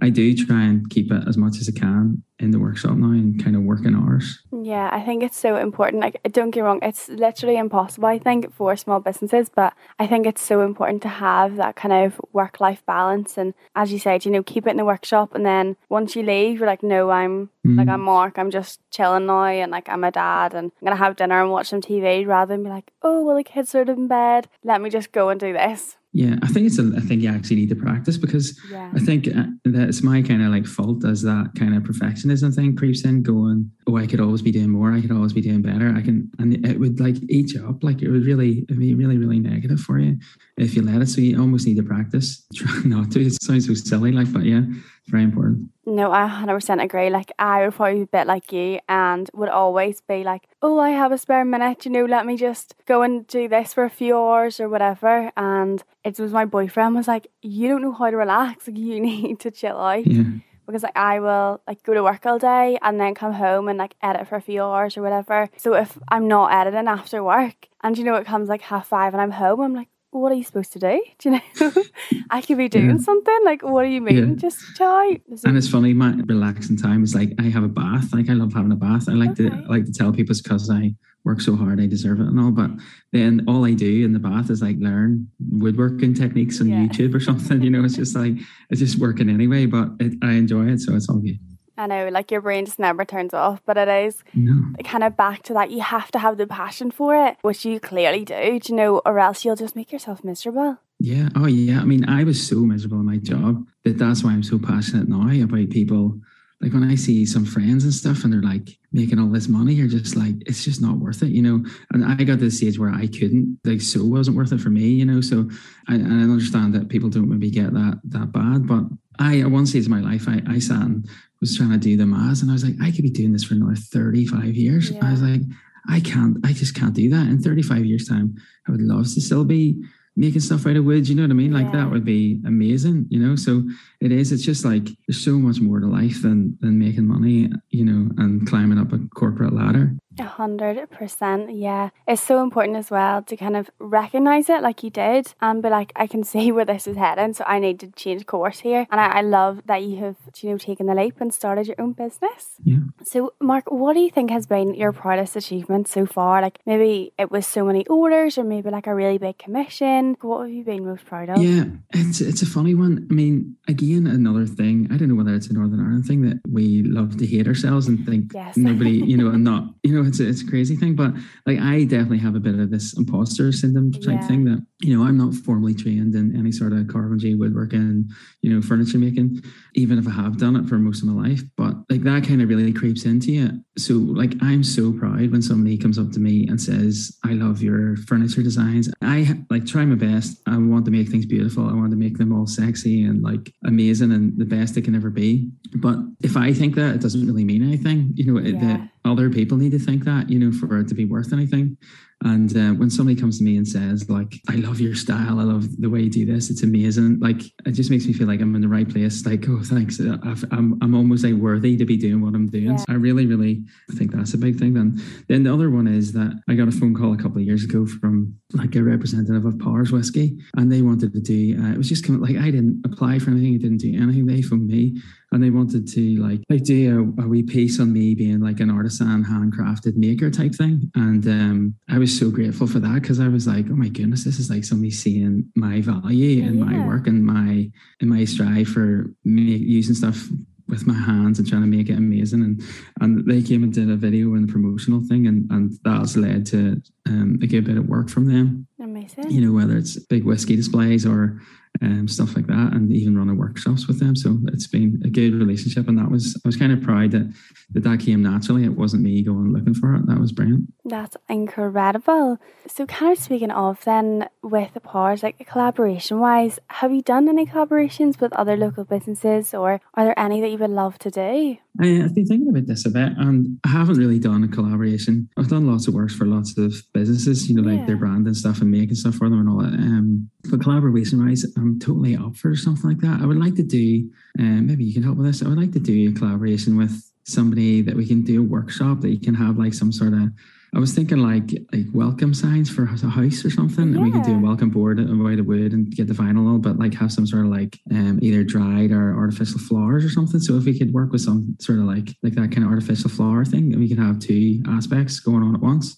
I 0.02 0.10
do 0.10 0.36
try 0.36 0.64
and 0.64 0.90
keep 0.90 1.12
it 1.12 1.28
as 1.28 1.38
much 1.38 1.58
as 1.60 1.70
I 1.70 1.80
can 1.80 2.24
in 2.42 2.52
the 2.52 2.60
workshop 2.60 2.98
now 2.98 3.12
and 3.12 3.44
kind 3.44 3.56
of 3.56 3.62
working 3.62 3.96
hours. 3.96 4.40
Yeah, 4.52 4.90
I 4.92 5.02
think 5.02 5.24
it's 5.24 5.38
so 5.38 5.58
important. 5.58 6.02
Like, 6.02 6.20
don't 6.32 6.52
get 6.52 6.62
wrong, 6.62 6.80
it's 6.82 7.08
literally 7.10 7.58
impossible, 7.58 8.08
I 8.08 8.20
think, 8.20 8.54
for 8.54 8.76
small 8.76 9.00
businesses, 9.00 9.50
but 9.50 9.74
I 10.00 10.08
think 10.08 10.26
it's 10.26 10.42
so 10.42 10.62
important 10.62 11.02
to 11.04 11.10
have 11.10 11.56
that 11.58 11.76
kind 11.76 11.94
of 11.94 12.20
work 12.34 12.60
life 12.60 12.84
balance. 12.86 13.38
And 13.38 13.54
as 13.76 13.92
you 13.94 14.00
said, 14.00 14.26
you 14.26 14.32
know, 14.32 14.44
keep 14.44 14.66
it 14.68 14.72
in 14.72 14.78
the 14.78 14.86
workshop. 14.86 15.36
And 15.36 15.46
then 15.46 15.78
once 15.90 16.16
you 16.16 16.24
leave, 16.24 16.60
you're 16.60 16.68
like, 16.68 16.84
no, 16.84 17.12
I'm 17.12 17.50
mm. 17.66 17.78
like, 17.78 17.88
I'm 17.88 18.02
Mark, 18.02 18.38
I'm 18.38 18.52
just 18.52 18.80
chilling 18.92 19.28
now. 19.28 19.46
And 19.46 19.72
like, 19.72 19.88
I'm 19.90 20.04
a 20.04 20.12
dad 20.12 20.54
and 20.54 20.72
I'm 20.82 20.86
going 20.86 20.98
to 20.98 21.04
have 21.04 21.16
dinner 21.16 21.42
and 21.42 21.52
watch 21.52 21.68
some 21.68 21.82
TV 21.82 22.26
rather 22.26 22.54
than 22.54 22.64
be 22.64 22.70
like, 22.70 22.92
oh, 23.02 23.24
well, 23.24 23.36
the 23.36 23.44
kids 23.44 23.76
are 23.76 23.84
in 23.84 24.08
bed. 24.08 24.48
Let 24.64 24.82
me 24.82 24.90
just 24.90 25.12
go 25.12 25.30
and 25.30 25.40
do 25.40 25.54
this. 25.54 25.98
Yeah, 26.14 26.36
I 26.42 26.48
think 26.48 26.68
it's 26.68 26.78
a, 26.78 27.00
think 27.00 27.22
you 27.22 27.30
actually 27.30 27.56
need 27.56 27.70
to 27.70 27.76
practice 27.76 28.18
because 28.18 28.60
yeah. 28.70 28.92
I 28.94 29.00
think 29.00 29.28
uh, 29.30 29.46
that 29.64 29.88
it's 29.88 30.04
my 30.04 30.22
kind 30.22 30.44
of 30.44 30.52
like 30.52 30.66
fault 30.66 31.06
as 31.06 31.22
that 31.22 31.52
kind 31.58 31.74
of 31.74 31.84
perfectionism 31.84 32.54
thing 32.54 32.76
creeps 32.76 33.06
in, 33.06 33.24
going, 33.24 33.72
oh, 33.92 33.98
I 33.98 34.08
could 34.08 34.20
always 34.20 34.42
be 34.42 34.52
doing 34.52 34.70
more, 34.70 34.92
I 34.92 35.02
could 35.02 35.12
always 35.12 35.34
be 35.34 35.42
doing 35.42 35.62
better. 35.62 35.94
I 35.96 36.02
can, 36.02 36.32
and 36.40 36.66
it 36.66 36.80
would 36.80 37.00
like 37.00 37.16
eat 37.30 37.54
you 37.54 37.68
up, 37.68 37.84
like 37.84 38.02
it 38.02 38.10
would 38.10 38.26
really, 38.26 38.66
it'd 38.70 38.80
be 38.80 38.94
really, 38.94 39.18
really 39.18 39.40
negative 39.40 39.80
for 39.80 40.00
you 40.00 40.18
if 40.58 40.76
you 40.76 40.82
let 40.82 41.02
it. 41.02 41.08
So 41.08 41.22
you 41.22 41.40
almost 41.40 41.68
need 41.68 41.78
to 41.78 41.84
practice. 41.84 42.46
Try 42.56 42.82
not 42.86 43.12
to. 43.12 43.22
It 43.22 43.42
sounds 43.42 43.68
so 43.68 43.74
silly, 43.74 44.12
like, 44.12 44.32
but 44.32 44.44
yeah, 44.44 44.62
very 45.08 45.24
important. 45.24 45.70
No, 45.86 46.12
I 46.12 46.28
100% 46.28 46.84
agree. 46.84 47.10
Like, 47.10 47.32
I 47.40 47.66
would 47.66 47.74
probably 47.74 47.96
be 47.96 48.02
a 48.04 48.08
bit 48.08 48.28
like 48.28 48.52
you 48.52 48.80
and 48.88 49.30
would 49.34 49.50
always 49.50 50.02
be 50.02 50.24
like, 50.24 50.48
oh, 50.62 50.80
I 50.80 50.92
have 50.92 51.12
a 51.12 51.18
spare 51.18 51.44
minute, 51.44 51.86
you 51.86 51.92
know, 51.92 52.06
let 52.06 52.26
me 52.26 52.38
just 52.38 52.76
go 52.86 53.02
and 53.02 53.26
do 53.28 53.48
this 53.48 53.74
for 53.74 53.84
a 53.84 53.90
few 53.90 54.16
hours 54.16 54.60
or 54.60 54.70
whatever. 54.70 55.32
And 55.36 55.84
it 56.04 56.20
was 56.20 56.32
my 56.32 56.46
boyfriend 56.46 56.96
was 56.96 57.08
like, 57.08 57.28
you 57.42 57.68
don't 57.68 57.82
know 57.82 57.94
how 57.94 58.10
to 58.10 58.18
relax. 58.18 58.68
Like, 58.68 58.78
you 58.78 59.00
need 59.02 59.40
to 59.42 59.52
chill 59.52 59.78
out. 59.78 60.06
Yeah. 60.06 60.24
Because 60.66 60.84
like 60.84 60.96
I 60.96 61.20
will 61.20 61.62
like 61.68 61.84
go 61.84 61.94
to 61.94 62.04
work 62.04 62.26
all 62.26 62.40
day 62.40 62.78
and 62.82 63.00
then 63.00 63.14
come 63.14 63.34
home 63.34 63.68
and 63.68 63.78
like 63.78 63.96
edit 64.02 64.28
for 64.28 64.36
a 64.36 64.42
few 64.42 64.62
hours 64.64 64.98
or 64.98 65.02
whatever. 65.02 65.50
So 65.58 65.74
if 65.76 65.98
I'm 66.08 66.28
not 66.28 66.54
editing 66.54 66.88
after 66.88 67.24
work 67.24 67.68
and 67.84 67.98
you 67.98 68.04
know 68.04 68.16
it 68.16 68.26
comes 68.26 68.50
like 68.50 68.62
half 68.62 68.88
five 68.88 69.14
and 69.14 69.22
I'm 69.22 69.32
home, 69.32 69.62
I'm 69.62 69.74
like, 69.74 69.90
what 70.12 70.32
are 70.32 70.36
you 70.36 70.44
supposed 70.44 70.74
to 70.74 70.80
do? 70.80 71.04
Do 71.20 71.30
you 71.30 71.42
know? 71.60 71.84
I 72.30 72.42
could 72.42 72.58
be 72.58 72.70
doing 72.70 72.92
yeah. 72.92 72.98
something. 72.98 73.40
Like, 73.44 73.64
what 73.64 73.84
do 73.84 73.90
you 73.90 74.02
mean? 74.02 74.30
Yeah. 74.30 74.36
Just 74.36 74.60
chill 74.76 75.16
And 75.46 75.58
it's 75.58 75.70
funny, 75.70 75.94
my 75.94 76.14
relaxing 76.26 76.78
time 76.78 77.04
is 77.04 77.16
like 77.16 77.34
I 77.40 77.44
have 77.44 77.64
a 77.64 77.70
bath. 77.70 78.14
Like 78.14 78.30
I 78.30 78.34
love 78.34 78.54
having 78.54 78.72
a 78.72 78.76
bath. 78.76 79.10
I 79.10 79.14
like 79.14 79.32
okay. 79.32 79.50
to 79.50 79.56
I 79.56 79.68
like 79.68 79.86
to 79.86 79.92
tell 79.92 80.12
people 80.12 80.32
it's 80.32 80.42
because 80.42 80.70
I 80.70 80.96
work 81.24 81.40
so 81.40 81.56
hard, 81.56 81.80
I 81.80 81.86
deserve 81.86 82.20
it 82.20 82.28
and 82.28 82.40
all. 82.40 82.52
But 82.52 82.72
then 83.12 83.46
all 83.48 83.66
I 83.66 83.74
do 83.74 84.04
in 84.04 84.14
the 84.14 84.20
bath 84.20 84.50
is 84.50 84.62
like 84.62 84.78
learn 84.80 85.30
woodworking 85.50 86.14
techniques 86.14 86.60
on 86.62 86.70
yeah. 86.70 86.78
YouTube 86.78 87.14
or 87.14 87.20
something. 87.20 87.62
You 87.62 87.70
know, 87.70 87.84
it's 87.84 87.96
just 87.96 88.16
like 88.16 88.34
it's 88.70 88.80
just 88.80 88.98
working 88.98 89.30
anyway. 89.30 89.66
But 89.66 89.90
it, 90.00 90.14
I 90.24 90.34
enjoy 90.34 90.68
it, 90.68 90.80
so 90.80 90.96
it's 90.96 91.10
all 91.10 91.20
good. 91.20 91.40
I 91.78 91.88
know, 91.88 92.10
like 92.10 92.32
your 92.32 92.42
brain 92.42 92.66
just 92.66 92.80
never 92.80 93.06
turns 93.06 93.34
off, 93.34 93.62
but 93.66 93.78
it 93.78 93.88
is 93.88 94.24
no. 94.34 94.74
kind 94.84 95.04
of 95.04 95.16
back 95.18 95.44
to 95.44 95.54
that. 95.54 95.72
You 95.72 95.82
have 95.82 96.12
to 96.12 96.20
have 96.20 96.38
the 96.38 96.48
passion 96.48 96.92
for 96.92 97.16
it, 97.16 97.38
which 97.42 97.66
you 97.66 97.80
clearly 97.80 98.26
do, 98.26 98.60
you 98.64 98.76
know, 98.76 99.02
or 99.06 99.20
else 99.20 99.46
you'll 99.46 99.56
just 99.56 99.76
make 99.76 99.92
yourself 99.92 100.24
miserable. 100.24 100.78
Yeah. 101.00 101.30
Oh, 101.36 101.48
yeah. 101.48 101.82
I 101.82 101.86
mean, 101.86 102.08
I 102.08 102.24
was 102.24 102.46
so 102.46 102.58
miserable 102.58 103.00
in 103.00 103.06
my 103.06 103.18
job 103.18 103.68
that 103.84 103.98
that's 103.98 104.24
why 104.24 104.32
I'm 104.32 104.44
so 104.44 104.60
passionate 104.60 105.10
now 105.10 105.30
about 105.44 105.70
people. 105.72 106.20
Like 106.62 106.74
when 106.74 106.84
I 106.84 106.96
see 106.96 107.26
some 107.26 107.46
friends 107.46 107.84
and 107.84 107.94
stuff 107.94 108.24
and 108.24 108.32
they're 108.32 108.42
like 108.42 108.78
making 108.92 109.20
all 109.20 109.30
this 109.30 109.48
money, 109.48 109.74
you're 109.74 109.88
just 109.88 110.16
like, 110.16 110.36
it's 110.46 110.64
just 110.64 110.82
not 110.82 110.98
worth 110.98 111.24
it, 111.24 111.30
you 111.30 111.42
know? 111.42 111.66
And 111.92 112.06
I 112.06 112.24
got 112.24 112.38
to 112.40 112.46
the 112.46 112.52
stage 112.52 112.78
where 112.78 112.92
I 112.92 113.08
couldn't, 113.08 113.60
like, 113.64 113.82
so 113.82 114.06
wasn't 114.06 114.38
worth 114.38 114.52
it 114.52 114.62
for 114.62 114.70
me, 114.70 114.90
you 114.90 115.06
know? 115.06 115.22
So 115.22 115.50
I, 115.90 115.96
I 115.96 115.98
understand 115.98 116.76
that 116.76 116.90
people 116.90 117.10
don't 117.10 117.30
maybe 117.30 117.50
get 117.50 117.74
that 117.74 118.00
that 118.06 118.32
bad, 118.32 118.68
but 118.68 118.84
I, 119.20 119.40
at 119.40 119.52
one 119.52 119.66
stage 119.66 119.86
of 119.86 119.92
my 119.92 120.02
life, 120.02 120.28
I, 120.28 120.42
I 120.48 120.60
sat 120.60 120.82
and 120.82 121.10
was 121.40 121.58
trying 121.58 121.72
to 121.72 121.78
do 121.78 121.98
the 121.98 122.06
maths, 122.06 122.42
and 122.42 122.52
I 122.52 122.54
was 122.54 122.64
like, 122.64 122.76
I 122.82 122.92
could 122.92 123.04
be 123.04 123.10
doing 123.10 123.34
this 123.34 123.44
for 123.44 123.56
another 123.56 123.76
35 123.76 124.56
years. 124.56 124.92
Yeah. 124.92 125.06
I 125.06 125.12
was 125.12 125.22
like, 125.22 125.42
I 125.90 126.00
can't, 126.00 126.38
I 126.46 126.54
just 126.54 126.76
can't 126.76 126.94
do 126.94 127.10
that. 127.10 127.28
In 127.28 127.42
35 127.42 127.86
years' 127.86 128.08
time, 128.08 128.36
I 128.68 128.72
would 128.72 128.82
love 128.82 129.12
to 129.14 129.22
still 129.22 129.44
be 129.44 129.84
making 130.16 130.42
stuff 130.42 130.66
out 130.68 130.76
of 130.76 130.86
wood. 130.86 131.08
You 131.08 131.16
know 131.16 131.24
what 131.24 131.32
I 131.32 131.36
mean? 131.36 131.54
Like 131.54 131.68
yeah. 131.68 131.84
that 131.84 131.92
would 131.92 132.06
be 132.06 132.42
amazing, 132.46 133.08
you 133.10 133.20
know? 133.20 133.36
So 133.36 133.64
it 134.00 134.12
is, 134.12 134.32
it's 134.32 134.44
just 134.44 134.66
like 134.66 134.84
there's 135.08 135.24
so 135.24 135.34
much 135.34 135.60
more 135.62 135.80
to 135.80 135.88
life 135.88 136.22
than 136.22 136.58
than 136.62 136.80
making 136.80 137.08
money, 137.08 137.50
you 137.70 137.86
know, 137.86 138.12
and 138.18 138.48
climbing 138.48 138.80
up 138.80 138.92
a 138.94 139.00
corporate 139.16 139.54
ladder. 139.54 139.96
A 140.42 140.44
hundred 140.44 140.90
percent, 140.90 141.56
yeah. 141.56 141.90
It's 142.08 142.22
so 142.24 142.42
important 142.42 142.76
as 142.76 142.90
well 142.90 143.22
to 143.22 143.38
kind 143.38 143.56
of 143.56 143.70
recognize 143.78 144.50
it, 144.50 144.64
like 144.64 144.82
you 144.82 144.90
did, 144.90 145.36
and 145.40 145.62
be 145.62 145.70
like, 145.70 145.92
I 145.96 146.08
can 146.08 146.24
see 146.34 146.52
where 146.52 146.66
this 146.66 146.88
is 146.88 146.98
heading, 146.98 147.36
so 147.36 147.44
I 147.46 147.60
need 147.60 147.80
to 147.82 147.92
change 147.92 148.26
course 148.26 148.62
here. 148.62 148.88
And 148.92 149.00
I, 149.00 149.20
I 149.20 149.22
love 149.22 149.62
that 149.68 149.84
you 149.84 149.98
have, 149.98 150.18
you 150.42 150.50
know, 150.50 150.58
taken 150.58 150.88
the 150.88 150.96
leap 150.96 151.22
and 151.22 151.32
started 151.32 151.68
your 151.68 151.80
own 151.80 151.94
business. 151.94 152.56
Yeah. 152.64 152.80
So, 153.04 153.34
Mark, 153.40 153.72
what 153.72 153.94
do 153.94 154.00
you 154.00 154.10
think 154.10 154.32
has 154.32 154.48
been 154.48 154.74
your 154.74 154.92
proudest 154.92 155.36
achievement 155.36 155.88
so 155.88 156.08
far? 156.08 156.42
Like 156.42 156.60
maybe 156.66 157.14
it 157.20 157.30
was 157.30 157.46
so 157.46 157.64
many 157.64 157.86
orders, 157.86 158.40
or 158.40 158.44
maybe 158.44 158.72
like 158.72 158.88
a 158.88 158.96
really 158.96 159.20
big 159.20 159.38
commission. 159.38 160.18
What 160.22 160.42
have 160.42 160.50
you 160.50 160.64
been 160.64 160.84
most 160.84 161.06
proud 161.06 161.30
of? 161.30 161.38
Yeah, 161.38 161.66
it's 161.92 162.20
it's 162.20 162.42
a 162.42 162.48
funny 162.48 162.74
one. 162.74 163.08
I 163.12 163.14
mean, 163.14 163.58
again, 163.68 164.08
another 164.08 164.48
thing. 164.48 164.88
I 164.92 164.98
don't 164.98 165.08
know 165.08 165.16
whether 165.16 165.36
it's 165.36 165.48
a 165.48 165.54
Northern 165.54 165.80
Ireland 165.80 166.08
thing 166.08 166.24
that 166.24 166.42
we 166.50 166.82
love 166.82 167.18
to 167.18 167.28
hate 167.28 167.48
ourselves 167.48 167.88
and 167.88 168.04
think 168.08 168.34
yes. 168.34 168.58
nobody, 168.58 168.98
you 168.98 169.18
know, 169.18 169.30
and 169.30 169.44
not, 169.44 169.66
you 169.84 169.94
know 169.94 170.02
know, 170.02 170.08
it's 170.08 170.20
a, 170.20 170.28
it's 170.32 170.42
a 170.42 170.48
crazy 170.48 170.76
thing, 170.76 170.96
but 170.96 171.14
like 171.46 171.60
I 171.60 171.84
definitely 171.84 172.20
have 172.20 172.36
a 172.36 172.40
bit 172.40 172.58
of 172.58 172.72
this 172.72 172.98
imposter 172.98 173.52
syndrome 173.52 173.92
type 173.92 174.22
yeah. 174.22 174.28
thing 174.28 174.46
that 174.46 174.66
you 174.82 174.98
know 174.98 175.04
I'm 175.06 175.18
not 175.18 175.34
formally 175.34 175.76
trained 175.76 176.16
in 176.16 176.36
any 176.36 176.52
sort 176.52 176.74
of 176.74 176.88
carpentry, 176.88 177.36
woodworking, 177.36 178.10
you 178.42 178.54
know, 178.54 178.62
furniture 178.62 178.98
making, 178.98 179.42
even 179.76 180.00
if 180.00 180.08
I 180.08 180.12
have 180.12 180.38
done 180.38 180.56
it 180.56 180.68
for 180.68 180.78
most 180.80 181.04
of 181.04 181.10
my 181.10 181.30
life. 181.30 181.44
But 181.58 181.76
like 181.90 182.02
that 182.04 182.24
kind 182.24 182.42
of 182.42 182.50
really 182.50 182.74
creeps 182.74 183.06
into 183.06 183.32
you. 183.32 183.64
So 183.78 183.94
like 183.94 184.34
I'm 184.42 184.64
so 184.64 184.92
proud 184.92 185.32
when 185.32 185.42
somebody 185.42 185.78
comes 185.78 186.00
up 186.00 186.12
to 186.12 186.20
me 186.20 186.48
and 186.48 186.60
says, 186.60 187.18
"I 187.24 187.34
love 187.34 187.62
your 187.62 187.98
furniture 187.98 188.44
designs." 188.44 188.90
I 189.02 189.44
like 189.50 189.66
try 189.66 189.86
my 189.86 189.96
best. 189.96 190.42
I 190.48 190.58
want 190.58 190.86
to 190.86 190.92
make 190.92 191.10
things 191.10 191.26
beautiful. 191.26 191.68
I 191.68 191.74
want 191.74 191.92
to 191.92 191.98
make 191.98 192.18
them 192.18 192.34
all 192.34 192.48
sexy 192.48 193.04
and 193.04 193.22
like 193.22 193.54
amazing 193.66 194.12
and 194.12 194.38
the 194.38 194.46
best 194.46 194.78
it 194.78 194.84
can 194.84 194.96
ever 194.96 195.10
be. 195.10 195.52
But 195.76 195.98
if 196.22 196.38
I 196.38 196.54
think 196.54 196.76
that, 196.76 196.96
it 196.96 197.02
doesn't 197.02 197.26
really 197.26 197.46
mean 197.46 197.64
anything. 197.64 198.12
You 198.16 198.34
know, 198.34 198.40
yeah. 198.40 198.88
Other 199.06 199.30
people 199.30 199.58
need 199.58 199.72
to 199.72 199.80
think 199.80 200.04
that, 200.06 200.30
you 200.30 200.40
know, 200.40 200.52
for 200.52 200.80
it 200.80 200.88
to 200.90 200.96
be 200.96 201.06
worth 201.06 201.34
anything. 201.34 201.78
And 202.24 202.56
uh, 202.56 202.72
when 202.78 202.90
somebody 202.90 203.20
comes 203.20 203.40
to 203.40 203.44
me 203.44 203.58
and 203.58 203.68
says, 203.68 204.10
like, 204.10 204.36
I 204.50 204.56
love 204.56 204.80
your 204.80 204.96
style, 204.96 205.40
I 205.40 205.44
love 205.44 205.82
the 205.82 205.90
way 205.90 206.02
you 206.02 206.10
do 206.10 206.26
this, 206.26 206.50
it's 206.50 206.64
amazing. 206.64 207.20
Like, 207.20 207.42
it 207.66 207.72
just 207.72 207.90
makes 207.90 208.06
me 208.06 208.14
feel 208.14 208.28
like 208.28 208.42
I'm 208.42 208.56
in 208.56 208.62
the 208.62 208.68
right 208.68 208.88
place. 208.88 209.26
Like, 209.26 209.46
oh, 209.50 209.62
thanks. 209.64 210.00
i 210.00 210.04
am 210.04 210.78
I'm 210.82 210.96
almost 210.96 211.24
like 211.24 211.34
worthy 211.34 211.78
to 211.78 211.86
be 211.86 211.98
doing 211.98 212.22
what 212.22 212.36
I'm 212.36 212.48
doing. 212.48 212.72
Yeah. 212.72 212.78
So 212.78 212.86
I 212.90 212.94
really, 212.94 213.26
really 213.26 213.64
I 213.90 213.96
think 213.96 214.12
that's 214.12 214.34
a 214.34 214.38
big 214.38 214.60
thing. 214.60 214.74
Then, 214.74 215.02
then 215.28 215.44
the 215.44 215.54
other 215.54 215.70
one 215.70 215.88
is 215.88 216.14
that 216.14 216.40
I 216.48 216.54
got 216.54 216.68
a 216.68 216.72
phone 216.72 216.96
call 216.96 217.14
a 217.14 217.18
couple 217.18 217.38
of 217.38 217.44
years 217.44 217.64
ago 217.64 217.86
from 217.86 218.36
like 218.54 218.76
a 218.76 218.84
representative 218.84 219.46
of 219.46 219.58
Powers 219.60 219.92
Whiskey, 219.92 220.38
and 220.58 220.72
they 220.72 220.82
wanted 220.82 221.14
to 221.14 221.20
do. 221.20 221.58
Uh, 221.62 221.72
it 221.72 221.78
was 221.78 221.90
just 221.90 222.06
kind 222.06 222.22
of 222.22 222.28
like 222.28 222.38
I 222.38 222.52
didn't 222.52 222.82
apply 222.86 223.20
for 223.20 223.32
anything, 223.32 223.56
I 223.56 223.58
didn't 223.58 223.78
do 223.78 224.02
anything. 224.02 224.26
They 224.26 224.42
phoned 224.42 224.68
me, 224.68 224.98
and 225.32 225.44
they 225.44 225.50
wanted 225.50 225.88
to 225.88 226.22
like 226.22 226.42
like 226.50 226.64
do 226.64 227.14
a, 227.18 227.24
a 227.24 227.28
wee 227.28 227.44
piece 227.44 227.80
on 227.80 227.94
me 227.94 228.16
being 228.16 228.40
like 228.42 228.60
an 228.60 228.70
artisan, 228.70 229.24
handcrafted 229.24 229.96
maker 229.96 230.30
type 230.30 230.54
thing. 230.54 230.92
And 230.96 231.26
um, 231.28 231.76
I 231.90 231.98
was 231.98 232.11
was 232.12 232.20
so 232.20 232.30
grateful 232.30 232.68
for 232.68 232.80
that 232.80 233.02
because 233.02 233.20
I 233.20 233.28
was 233.28 233.48
like, 233.48 233.66
oh 233.70 233.76
my 233.76 233.88
goodness, 233.88 234.24
this 234.24 234.40
is 234.40 234.50
like 234.50 234.64
somebody 234.64 234.92
seeing 234.92 235.50
my 235.56 235.82
value 235.82 236.44
and 236.44 236.60
my 236.60 236.86
work 236.86 237.08
and 237.08 237.26
my 237.26 237.72
and 238.00 238.10
my 238.10 238.26
strive 238.26 238.68
for 238.68 239.06
me 239.24 239.42
using 239.42 239.96
stuff 239.96 240.28
with 240.68 240.88
my 240.88 240.94
hands 240.94 241.40
and 241.40 241.48
trying 241.48 241.62
to 241.62 241.68
make 241.68 241.90
it 241.90 241.98
amazing. 241.98 242.42
And 242.42 242.62
and 243.00 243.26
they 243.26 243.42
came 243.42 243.64
and 243.64 243.74
did 243.74 243.90
a 243.90 243.96
video 243.96 244.34
and 244.34 244.50
a 244.50 244.52
promotional 244.52 245.02
thing, 245.08 245.28
and 245.28 245.50
and 245.52 245.72
that's 245.84 246.18
led 246.18 246.46
to 246.48 246.82
um, 247.08 247.40
a 247.42 247.48
good 247.48 247.66
bit 247.66 247.78
of 247.78 247.88
work 247.88 248.10
from 248.10 248.26
them. 248.26 248.68
Amazing. 248.80 249.32
You 249.32 249.42
know, 249.42 249.54
whether 249.54 249.78
it's 249.78 249.98
big 249.98 250.26
whiskey 250.26 250.56
displays 250.56 251.06
or 251.06 251.40
um, 251.82 252.08
stuff 252.08 252.36
like 252.36 252.48
that, 252.48 252.74
and 252.74 252.92
even 252.92 253.18
running 253.18 253.38
workshops 253.38 253.88
with 253.88 254.00
them. 254.00 254.16
So 254.16 254.38
it's 254.48 254.68
been 254.68 255.02
a 255.04 255.10
good 255.10 255.34
relationship, 255.34 255.88
and 255.88 255.98
that 255.98 256.12
was 256.12 256.40
I 256.44 256.48
was 256.48 256.58
kind 256.58 256.72
of 256.72 256.82
proud 256.82 257.12
that 257.12 257.34
that, 257.72 257.84
that 257.84 258.00
came 258.00 258.22
naturally. 258.22 258.64
It 258.64 258.78
wasn't 258.78 259.04
me 259.04 259.22
going 259.24 259.52
looking 259.52 259.74
for 259.74 259.96
it. 259.96 260.06
That 260.08 260.20
was 260.20 260.32
brilliant. 260.32 260.74
That's 260.86 261.18
incredible. 261.30 262.38
So, 262.68 262.86
kind 262.86 263.12
of 263.12 263.24
speaking 263.24 263.52
of 263.52 263.84
then 263.84 264.30
with 264.42 264.74
the 264.74 264.80
powers, 264.80 265.24
like 265.24 265.46
collaboration 265.48 266.20
wise, 266.20 266.60
have 266.68 266.94
you 266.94 267.02
done 267.02 267.28
any 267.30 267.46
collaborations 267.46 268.20
with 268.20 268.34
other 268.34 268.56
local 268.56 268.84
businesses, 268.84 269.54
or 269.54 269.82
are 269.94 270.06
there 270.06 270.20
any 270.20 270.42
that 270.42 270.50
you 270.50 270.58
would 270.58 270.70
love 270.70 271.00
to 271.00 271.12
do? 271.12 271.58
I, 271.80 271.86
have 271.86 272.14
been 272.14 272.26
thinking 272.26 272.50
about 272.50 272.68
this 272.68 272.86
a 272.86 272.90
bit, 272.90 273.14
and 273.18 273.60
I 273.64 273.70
haven't 273.70 273.98
really 273.98 274.20
done 274.20 274.44
a 274.44 274.48
collaboration. 274.48 275.30
I've 275.38 275.48
done 275.48 275.68
lots 275.68 275.88
of 275.88 275.94
works 275.94 276.14
for 276.14 276.26
lots 276.26 276.58
of 276.58 276.74
businesses, 276.94 277.50
you 277.50 277.56
know, 277.56 277.68
like 277.68 277.82
yeah. 277.82 277.86
their 277.86 277.98
brand 277.98 278.28
and 278.28 278.36
stuff, 278.36 278.62
and 278.62 278.72
making 278.72 278.96
stuff 278.96 279.16
for 279.16 279.30
them 279.30 279.40
and 279.40 279.50
all 279.50 279.60
that. 279.60 279.74
Um, 279.74 280.30
but 280.50 280.62
collaboration 280.62 281.26
wise, 281.26 281.46
I'm 281.58 281.80
totally 281.80 282.16
up 282.16 282.36
for 282.36 282.56
something 282.56 282.90
like 282.90 283.00
that. 283.00 283.22
I 283.22 283.26
would 283.26 283.38
like 283.38 283.56
to 283.56 283.64
do, 283.64 284.10
um, 284.40 284.68
maybe 284.68 284.84
you 284.84 284.94
can 284.94 285.04
help 285.04 285.18
with 285.18 285.28
this. 285.28 285.44
I 285.44 285.48
would 285.48 285.58
like 285.58 285.74
to 285.74 285.80
do 285.80 286.10
a 286.10 286.14
collaboration 286.14 286.78
with 286.78 287.12
somebody 287.26 287.82
that 287.82 287.96
we 287.96 288.08
can 288.08 288.24
do 288.24 288.42
a 288.42 288.46
workshop 288.46 289.02
that 289.02 289.10
you 289.10 289.20
can 289.20 289.36
have 289.36 289.58
like 289.58 289.74
some 289.74 289.92
sort 289.92 290.14
of 290.14 290.30
I 290.74 290.80
was 290.80 290.94
thinking 290.94 291.18
like 291.18 291.52
like 291.74 291.88
welcome 291.94 292.34
signs 292.34 292.70
for 292.70 292.84
a 292.84 292.88
house 292.88 293.44
or 293.44 293.50
something, 293.50 293.90
yeah. 293.90 293.96
and 293.96 294.06
we 294.06 294.12
could 294.12 294.24
do 294.24 294.36
a 294.36 294.40
welcome 294.40 294.70
board 294.70 295.02
out 295.02 295.10
of 295.10 295.46
wood 295.46 295.74
and 295.74 295.92
get 295.92 296.08
the 296.08 296.14
vinyl, 296.14 296.62
but 296.62 296.80
like 296.80 296.94
have 296.94 297.12
some 297.12 297.28
sort 297.28 297.46
of 297.46 297.52
like 297.52 297.78
um, 297.92 298.20
either 298.22 298.46
dried 298.46 298.92
or 298.92 299.14
artificial 299.18 299.60
flowers 299.60 300.06
or 300.06 300.10
something. 300.10 300.40
So 300.40 300.56
if 300.56 300.64
we 300.64 300.78
could 300.80 300.94
work 300.94 301.12
with 301.12 301.22
some 301.22 301.58
sort 301.60 301.80
of 301.80 301.86
like 301.86 302.16
like 302.24 302.36
that 302.36 302.54
kind 302.54 302.64
of 302.64 302.70
artificial 302.70 303.10
flower 303.10 303.44
thing, 303.44 303.74
and 303.74 303.82
we 303.82 303.90
can 303.90 303.98
have 303.98 304.20
two 304.20 304.64
aspects 304.70 305.20
going 305.20 305.44
on 305.44 305.56
at 305.56 305.62
once. 305.62 305.98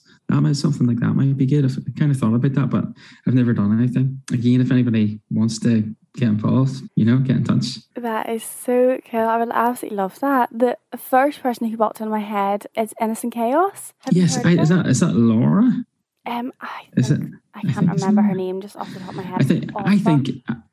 Something 0.53 0.87
like 0.87 0.99
that 0.99 1.13
might 1.15 1.37
be 1.37 1.45
good. 1.45 1.65
I've 1.65 1.77
kind 1.97 2.11
of 2.11 2.17
thought 2.17 2.33
about 2.33 2.53
that, 2.53 2.69
but 2.69 2.85
I've 3.27 3.33
never 3.33 3.53
done 3.53 3.77
anything. 3.77 4.21
Again, 4.31 4.61
if 4.61 4.71
anybody 4.71 5.19
wants 5.29 5.59
to 5.59 5.95
get 6.15 6.27
involved, 6.27 6.81
you 6.95 7.05
know, 7.05 7.17
get 7.17 7.37
in 7.37 7.43
touch. 7.43 7.79
That 7.95 8.29
is 8.29 8.43
so 8.43 8.99
cool. 9.09 9.21
I 9.21 9.37
would 9.37 9.49
absolutely 9.51 9.97
love 9.97 10.19
that. 10.19 10.49
The 10.51 10.77
first 10.97 11.41
person 11.41 11.67
who 11.67 11.77
popped 11.77 12.01
in 12.01 12.09
my 12.09 12.19
head 12.19 12.67
is 12.75 12.93
Innocent 13.01 13.33
Chaos. 13.33 13.93
Have 13.99 14.13
yes, 14.13 14.43
I, 14.43 14.51
is 14.51 14.69
that 14.69 14.87
is 14.87 14.99
that 14.99 15.15
Laura? 15.15 15.85
Um, 16.25 16.53
I 16.61 16.87
is 16.95 17.11
it? 17.11 17.21
I 17.53 17.61
can't 17.61 17.89
I 17.89 17.93
remember 17.93 18.21
her 18.21 18.35
name 18.35 18.61
just 18.61 18.75
off 18.75 18.93
the 18.93 18.99
top 18.99 19.09
of 19.09 19.15
my 19.15 19.23
head. 19.23 19.41
I 19.41 19.43
think 19.43 19.71
I 19.75 19.97
think 19.97 20.29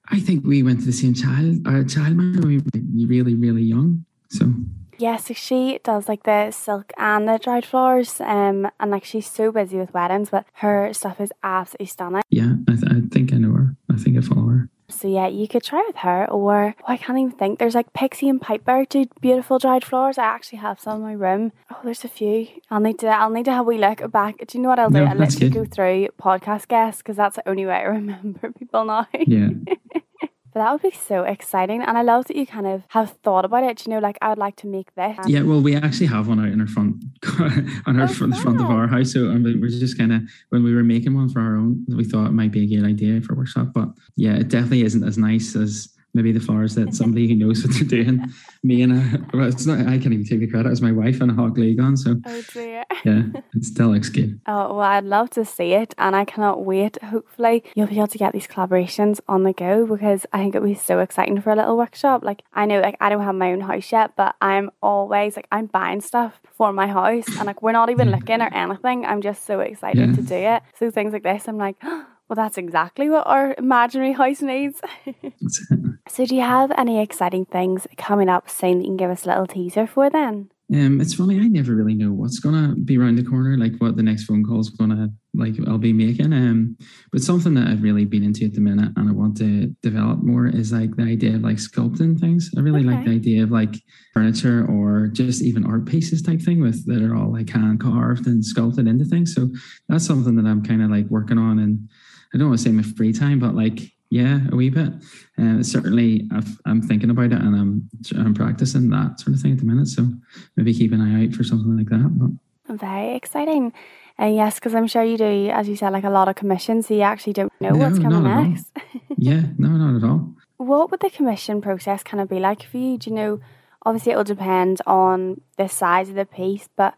I 0.08 0.20
think 0.20 0.44
we 0.44 0.62
went 0.62 0.80
to 0.80 0.86
the 0.86 0.92
same 0.92 1.14
child 1.14 1.66
uh, 1.66 1.84
child 1.84 2.16
when 2.16 2.40
we 2.40 2.58
were 2.58 3.06
really 3.06 3.34
really 3.34 3.62
young. 3.62 4.04
So 4.30 4.52
yeah, 5.00 5.16
so 5.16 5.34
she 5.34 5.80
does 5.82 6.08
like 6.08 6.24
the 6.24 6.50
silk 6.50 6.92
and 6.98 7.26
the 7.26 7.38
dried 7.38 7.64
flowers, 7.64 8.20
um, 8.20 8.70
and 8.78 8.90
like 8.90 9.04
she's 9.04 9.28
so 9.30 9.50
busy 9.50 9.78
with 9.78 9.94
weddings, 9.94 10.30
but 10.30 10.46
her 10.54 10.92
stuff 10.92 11.20
is 11.20 11.32
absolutely 11.42 11.86
stunning. 11.86 12.22
Yeah, 12.30 12.54
I, 12.68 12.72
th- 12.72 12.84
I 12.92 13.00
think 13.10 13.32
I 13.32 13.38
know 13.38 13.54
her. 13.54 13.76
I 13.90 13.96
think 13.96 14.18
I 14.18 14.20
follow 14.20 14.48
her. 14.48 14.68
So 14.88 15.08
yeah, 15.08 15.28
you 15.28 15.46
could 15.48 15.62
try 15.62 15.82
with 15.86 15.96
her, 15.98 16.28
or 16.30 16.74
oh, 16.78 16.84
I 16.86 16.96
can't 16.96 17.18
even 17.18 17.32
think. 17.32 17.58
There's 17.58 17.74
like 17.74 17.92
Pixie 17.92 18.28
and 18.28 18.40
Piper 18.40 18.84
do 18.88 19.06
beautiful 19.20 19.58
dried 19.58 19.84
flowers. 19.84 20.18
I 20.18 20.24
actually 20.24 20.58
have 20.58 20.80
some 20.80 20.96
in 20.96 21.02
my 21.02 21.12
room. 21.12 21.52
Oh, 21.70 21.78
there's 21.84 22.04
a 22.04 22.08
few. 22.08 22.48
I'll 22.70 22.80
need 22.80 22.98
to. 22.98 23.08
I'll 23.08 23.30
need 23.30 23.44
to 23.46 23.52
have 23.52 23.66
a 23.66 23.68
wee 23.68 23.78
look 23.78 24.10
back. 24.10 24.44
Do 24.46 24.58
you 24.58 24.62
know 24.62 24.68
what 24.68 24.78
I'll 24.78 24.90
do? 24.90 24.98
No, 24.98 25.06
I'll 25.06 25.16
literally 25.16 25.50
go 25.50 25.64
through 25.64 26.08
podcast 26.20 26.68
guests 26.68 27.02
because 27.02 27.16
that's 27.16 27.36
the 27.36 27.48
only 27.48 27.66
way 27.66 27.74
I 27.74 27.82
remember 27.98 28.52
people 28.52 28.84
now. 28.84 29.06
Yeah. 29.14 29.50
But 30.52 30.60
that 30.60 30.72
would 30.72 30.82
be 30.82 30.90
so 30.90 31.22
exciting. 31.22 31.82
And 31.82 31.96
I 31.96 32.02
love 32.02 32.26
that 32.26 32.36
you 32.36 32.46
kind 32.46 32.66
of 32.66 32.82
have 32.88 33.10
thought 33.22 33.44
about 33.44 33.64
it. 33.64 33.86
You 33.86 33.92
know, 33.92 33.98
like 33.98 34.18
I 34.20 34.28
would 34.28 34.38
like 34.38 34.56
to 34.56 34.66
make 34.66 34.94
this. 34.94 35.16
Yeah, 35.26 35.42
well, 35.42 35.60
we 35.60 35.76
actually 35.76 36.06
have 36.06 36.28
one 36.28 36.40
out 36.40 36.48
in 36.48 36.60
our 36.60 36.66
front, 36.66 37.04
on 37.86 38.00
our 38.00 38.04
oh, 38.04 38.08
front, 38.08 38.36
front 38.36 38.60
of 38.60 38.68
our 38.68 38.88
house. 38.88 39.12
So 39.12 39.30
um, 39.30 39.42
we're 39.44 39.68
just 39.68 39.96
kind 39.96 40.12
of, 40.12 40.22
when 40.48 40.64
we 40.64 40.74
were 40.74 40.82
making 40.82 41.14
one 41.14 41.28
for 41.28 41.40
our 41.40 41.56
own, 41.56 41.84
we 41.88 42.04
thought 42.04 42.26
it 42.26 42.32
might 42.32 42.52
be 42.52 42.64
a 42.64 42.78
good 42.78 42.88
idea 42.88 43.20
for 43.20 43.34
a 43.34 43.36
workshop. 43.36 43.68
But 43.72 43.88
yeah, 44.16 44.34
it 44.34 44.48
definitely 44.48 44.82
isn't 44.82 45.06
as 45.06 45.18
nice 45.18 45.54
as 45.54 45.94
maybe 46.14 46.32
the 46.32 46.40
flowers 46.40 46.74
that 46.74 46.94
somebody 46.94 47.28
who 47.28 47.34
knows 47.34 47.64
what 47.64 47.74
they're 47.74 48.04
doing. 48.04 48.32
Me 48.62 48.82
and 48.82 48.92
a, 48.92 49.26
well, 49.32 49.48
it's 49.48 49.64
not, 49.64 49.80
I 49.80 49.98
can't 49.98 50.12
even 50.12 50.24
take 50.24 50.40
the 50.40 50.46
credit. 50.46 50.70
It's 50.70 50.82
my 50.82 50.92
wife 50.92 51.20
and 51.20 51.30
a 51.30 51.34
hot 51.34 51.54
glue 51.54 51.74
gun. 51.74 51.96
So 51.96 52.16
oh 52.26 52.42
dear. 52.52 52.84
yeah, 53.04 53.22
it 53.54 53.64
still 53.64 53.88
looks 53.88 54.10
good. 54.10 54.40
Oh 54.46 54.74
well, 54.74 54.80
I'd 54.80 55.04
love 55.04 55.30
to 55.30 55.44
see 55.44 55.72
it, 55.72 55.94
and 55.96 56.14
I 56.14 56.24
cannot 56.24 56.64
wait. 56.64 57.02
Hopefully, 57.02 57.64
you'll 57.74 57.86
be 57.86 57.96
able 57.96 58.08
to 58.08 58.18
get 58.18 58.32
these 58.32 58.46
collaborations 58.46 59.20
on 59.28 59.44
the 59.44 59.52
go 59.52 59.86
because 59.86 60.26
I 60.32 60.38
think 60.38 60.54
it 60.54 60.60
would 60.60 60.68
be 60.68 60.74
so 60.74 60.98
exciting 60.98 61.40
for 61.40 61.50
a 61.50 61.56
little 61.56 61.76
workshop. 61.76 62.22
Like 62.22 62.42
I 62.52 62.66
know, 62.66 62.80
like 62.80 62.96
I 63.00 63.08
don't 63.08 63.22
have 63.22 63.34
my 63.34 63.52
own 63.52 63.60
house 63.60 63.90
yet, 63.90 64.14
but 64.16 64.36
I'm 64.42 64.70
always 64.82 65.36
like 65.36 65.48
I'm 65.50 65.66
buying 65.66 66.02
stuff 66.02 66.40
for 66.52 66.72
my 66.72 66.86
house, 66.86 67.28
and 67.28 67.46
like 67.46 67.62
we're 67.62 67.72
not 67.72 67.88
even 67.88 68.10
looking 68.10 68.42
or 68.42 68.52
anything. 68.52 69.06
I'm 69.06 69.22
just 69.22 69.46
so 69.46 69.60
excited 69.60 70.10
yeah. 70.10 70.16
to 70.16 70.22
do 70.22 70.34
it. 70.34 70.62
So 70.78 70.90
things 70.90 71.12
like 71.12 71.22
this, 71.22 71.48
I'm 71.48 71.56
like. 71.56 71.76
Oh, 71.82 72.06
well, 72.30 72.36
that's 72.36 72.58
exactly 72.58 73.10
what 73.10 73.26
our 73.26 73.56
imaginary 73.58 74.12
house 74.12 74.40
needs. 74.40 74.80
so, 76.08 76.26
do 76.26 76.34
you 76.34 76.42
have 76.42 76.72
any 76.76 77.00
exciting 77.00 77.44
things 77.44 77.86
coming 77.96 78.28
up 78.28 78.48
soon 78.48 78.78
that 78.78 78.84
you 78.84 78.90
can 78.90 78.96
give 78.96 79.10
us 79.10 79.24
a 79.24 79.28
little 79.28 79.46
teaser 79.46 79.86
for 79.86 80.10
then? 80.10 80.50
Um, 80.72 81.00
it's 81.00 81.14
funny. 81.14 81.40
I 81.40 81.48
never 81.48 81.74
really 81.74 81.94
know 81.94 82.12
what's 82.12 82.38
gonna 82.38 82.76
be 82.76 82.96
around 82.96 83.16
the 83.16 83.24
corner, 83.24 83.56
like 83.56 83.72
what 83.78 83.96
the 83.96 84.04
next 84.04 84.24
phone 84.24 84.44
call 84.44 84.60
is 84.60 84.70
gonna 84.70 85.08
like. 85.34 85.54
I'll 85.66 85.78
be 85.78 85.92
making. 85.92 86.32
Um, 86.32 86.76
but 87.10 87.22
something 87.22 87.54
that 87.54 87.66
I've 87.66 87.82
really 87.82 88.04
been 88.04 88.22
into 88.22 88.44
at 88.44 88.54
the 88.54 88.60
minute, 88.60 88.92
and 88.96 89.08
I 89.08 89.12
want 89.12 89.36
to 89.38 89.74
develop 89.82 90.22
more, 90.22 90.46
is 90.46 90.72
like 90.72 90.94
the 90.94 91.02
idea 91.02 91.34
of 91.34 91.42
like 91.42 91.56
sculpting 91.56 92.20
things. 92.20 92.50
I 92.56 92.60
really 92.60 92.86
okay. 92.86 92.94
like 92.94 93.04
the 93.04 93.14
idea 93.14 93.42
of 93.42 93.50
like 93.50 93.74
furniture 94.14 94.64
or 94.66 95.08
just 95.08 95.42
even 95.42 95.66
art 95.66 95.86
pieces 95.86 96.22
type 96.22 96.40
thing 96.40 96.60
with 96.60 96.86
that 96.86 97.02
are 97.02 97.16
all 97.16 97.32
like 97.32 97.50
hand 97.50 97.80
carved 97.80 98.28
and 98.28 98.44
sculpted 98.44 98.86
into 98.86 99.04
things. 99.04 99.34
So 99.34 99.50
that's 99.88 100.06
something 100.06 100.36
that 100.36 100.46
I'm 100.46 100.62
kind 100.62 100.82
of 100.82 100.90
like 100.90 101.06
working 101.06 101.38
on 101.38 101.58
and 101.58 101.88
I 102.32 102.38
don't 102.38 102.48
want 102.48 102.60
to 102.60 102.64
say 102.64 102.70
my 102.70 102.82
free 102.82 103.12
time, 103.12 103.40
but 103.40 103.56
like, 103.56 103.80
yeah, 104.10 104.40
a 104.50 104.56
wee 104.56 104.70
bit. 104.70 104.92
Uh, 105.38 105.62
certainly, 105.62 106.28
i 106.32 106.70
am 106.70 106.82
thinking 106.82 107.10
about 107.10 107.26
it 107.26 107.40
and 107.40 107.54
I'm 107.54 107.88
I'm 108.16 108.34
practicing 108.34 108.90
that 108.90 109.20
sort 109.20 109.34
of 109.34 109.40
thing 109.40 109.52
at 109.52 109.58
the 109.58 109.64
minute. 109.64 109.86
So 109.86 110.08
maybe 110.56 110.74
keep 110.74 110.92
an 110.92 111.00
eye 111.00 111.26
out 111.26 111.34
for 111.34 111.44
something 111.44 111.76
like 111.76 111.88
that. 111.88 112.10
But. 112.18 112.76
Very 112.76 113.14
exciting. 113.14 113.72
Uh, 114.20 114.26
yes, 114.26 114.56
because 114.56 114.74
I'm 114.74 114.86
sure 114.86 115.02
you 115.02 115.16
do, 115.16 115.48
as 115.50 115.68
you 115.68 115.76
said, 115.76 115.92
like 115.92 116.04
a 116.04 116.10
lot 116.10 116.28
of 116.28 116.34
commissions, 116.34 116.88
so 116.88 116.94
you 116.94 117.02
actually 117.02 117.32
don't 117.32 117.52
know 117.60 117.70
no, 117.70 117.78
what's 117.78 117.98
coming 117.98 118.22
next. 118.22 118.66
yeah, 119.16 119.42
no, 119.56 119.68
not 119.68 119.96
at 119.96 120.08
all. 120.08 120.34
What 120.58 120.90
would 120.90 121.00
the 121.00 121.08
commission 121.08 121.62
process 121.62 122.02
kind 122.02 122.20
of 122.20 122.28
be 122.28 122.38
like 122.38 122.64
for 122.64 122.76
you? 122.76 122.98
Do 122.98 123.10
you 123.10 123.16
know? 123.16 123.40
Obviously, 123.86 124.12
it 124.12 124.16
will 124.16 124.24
depend 124.24 124.82
on 124.86 125.40
the 125.56 125.68
size 125.68 126.10
of 126.10 126.16
the 126.16 126.26
piece, 126.26 126.68
but 126.76 126.94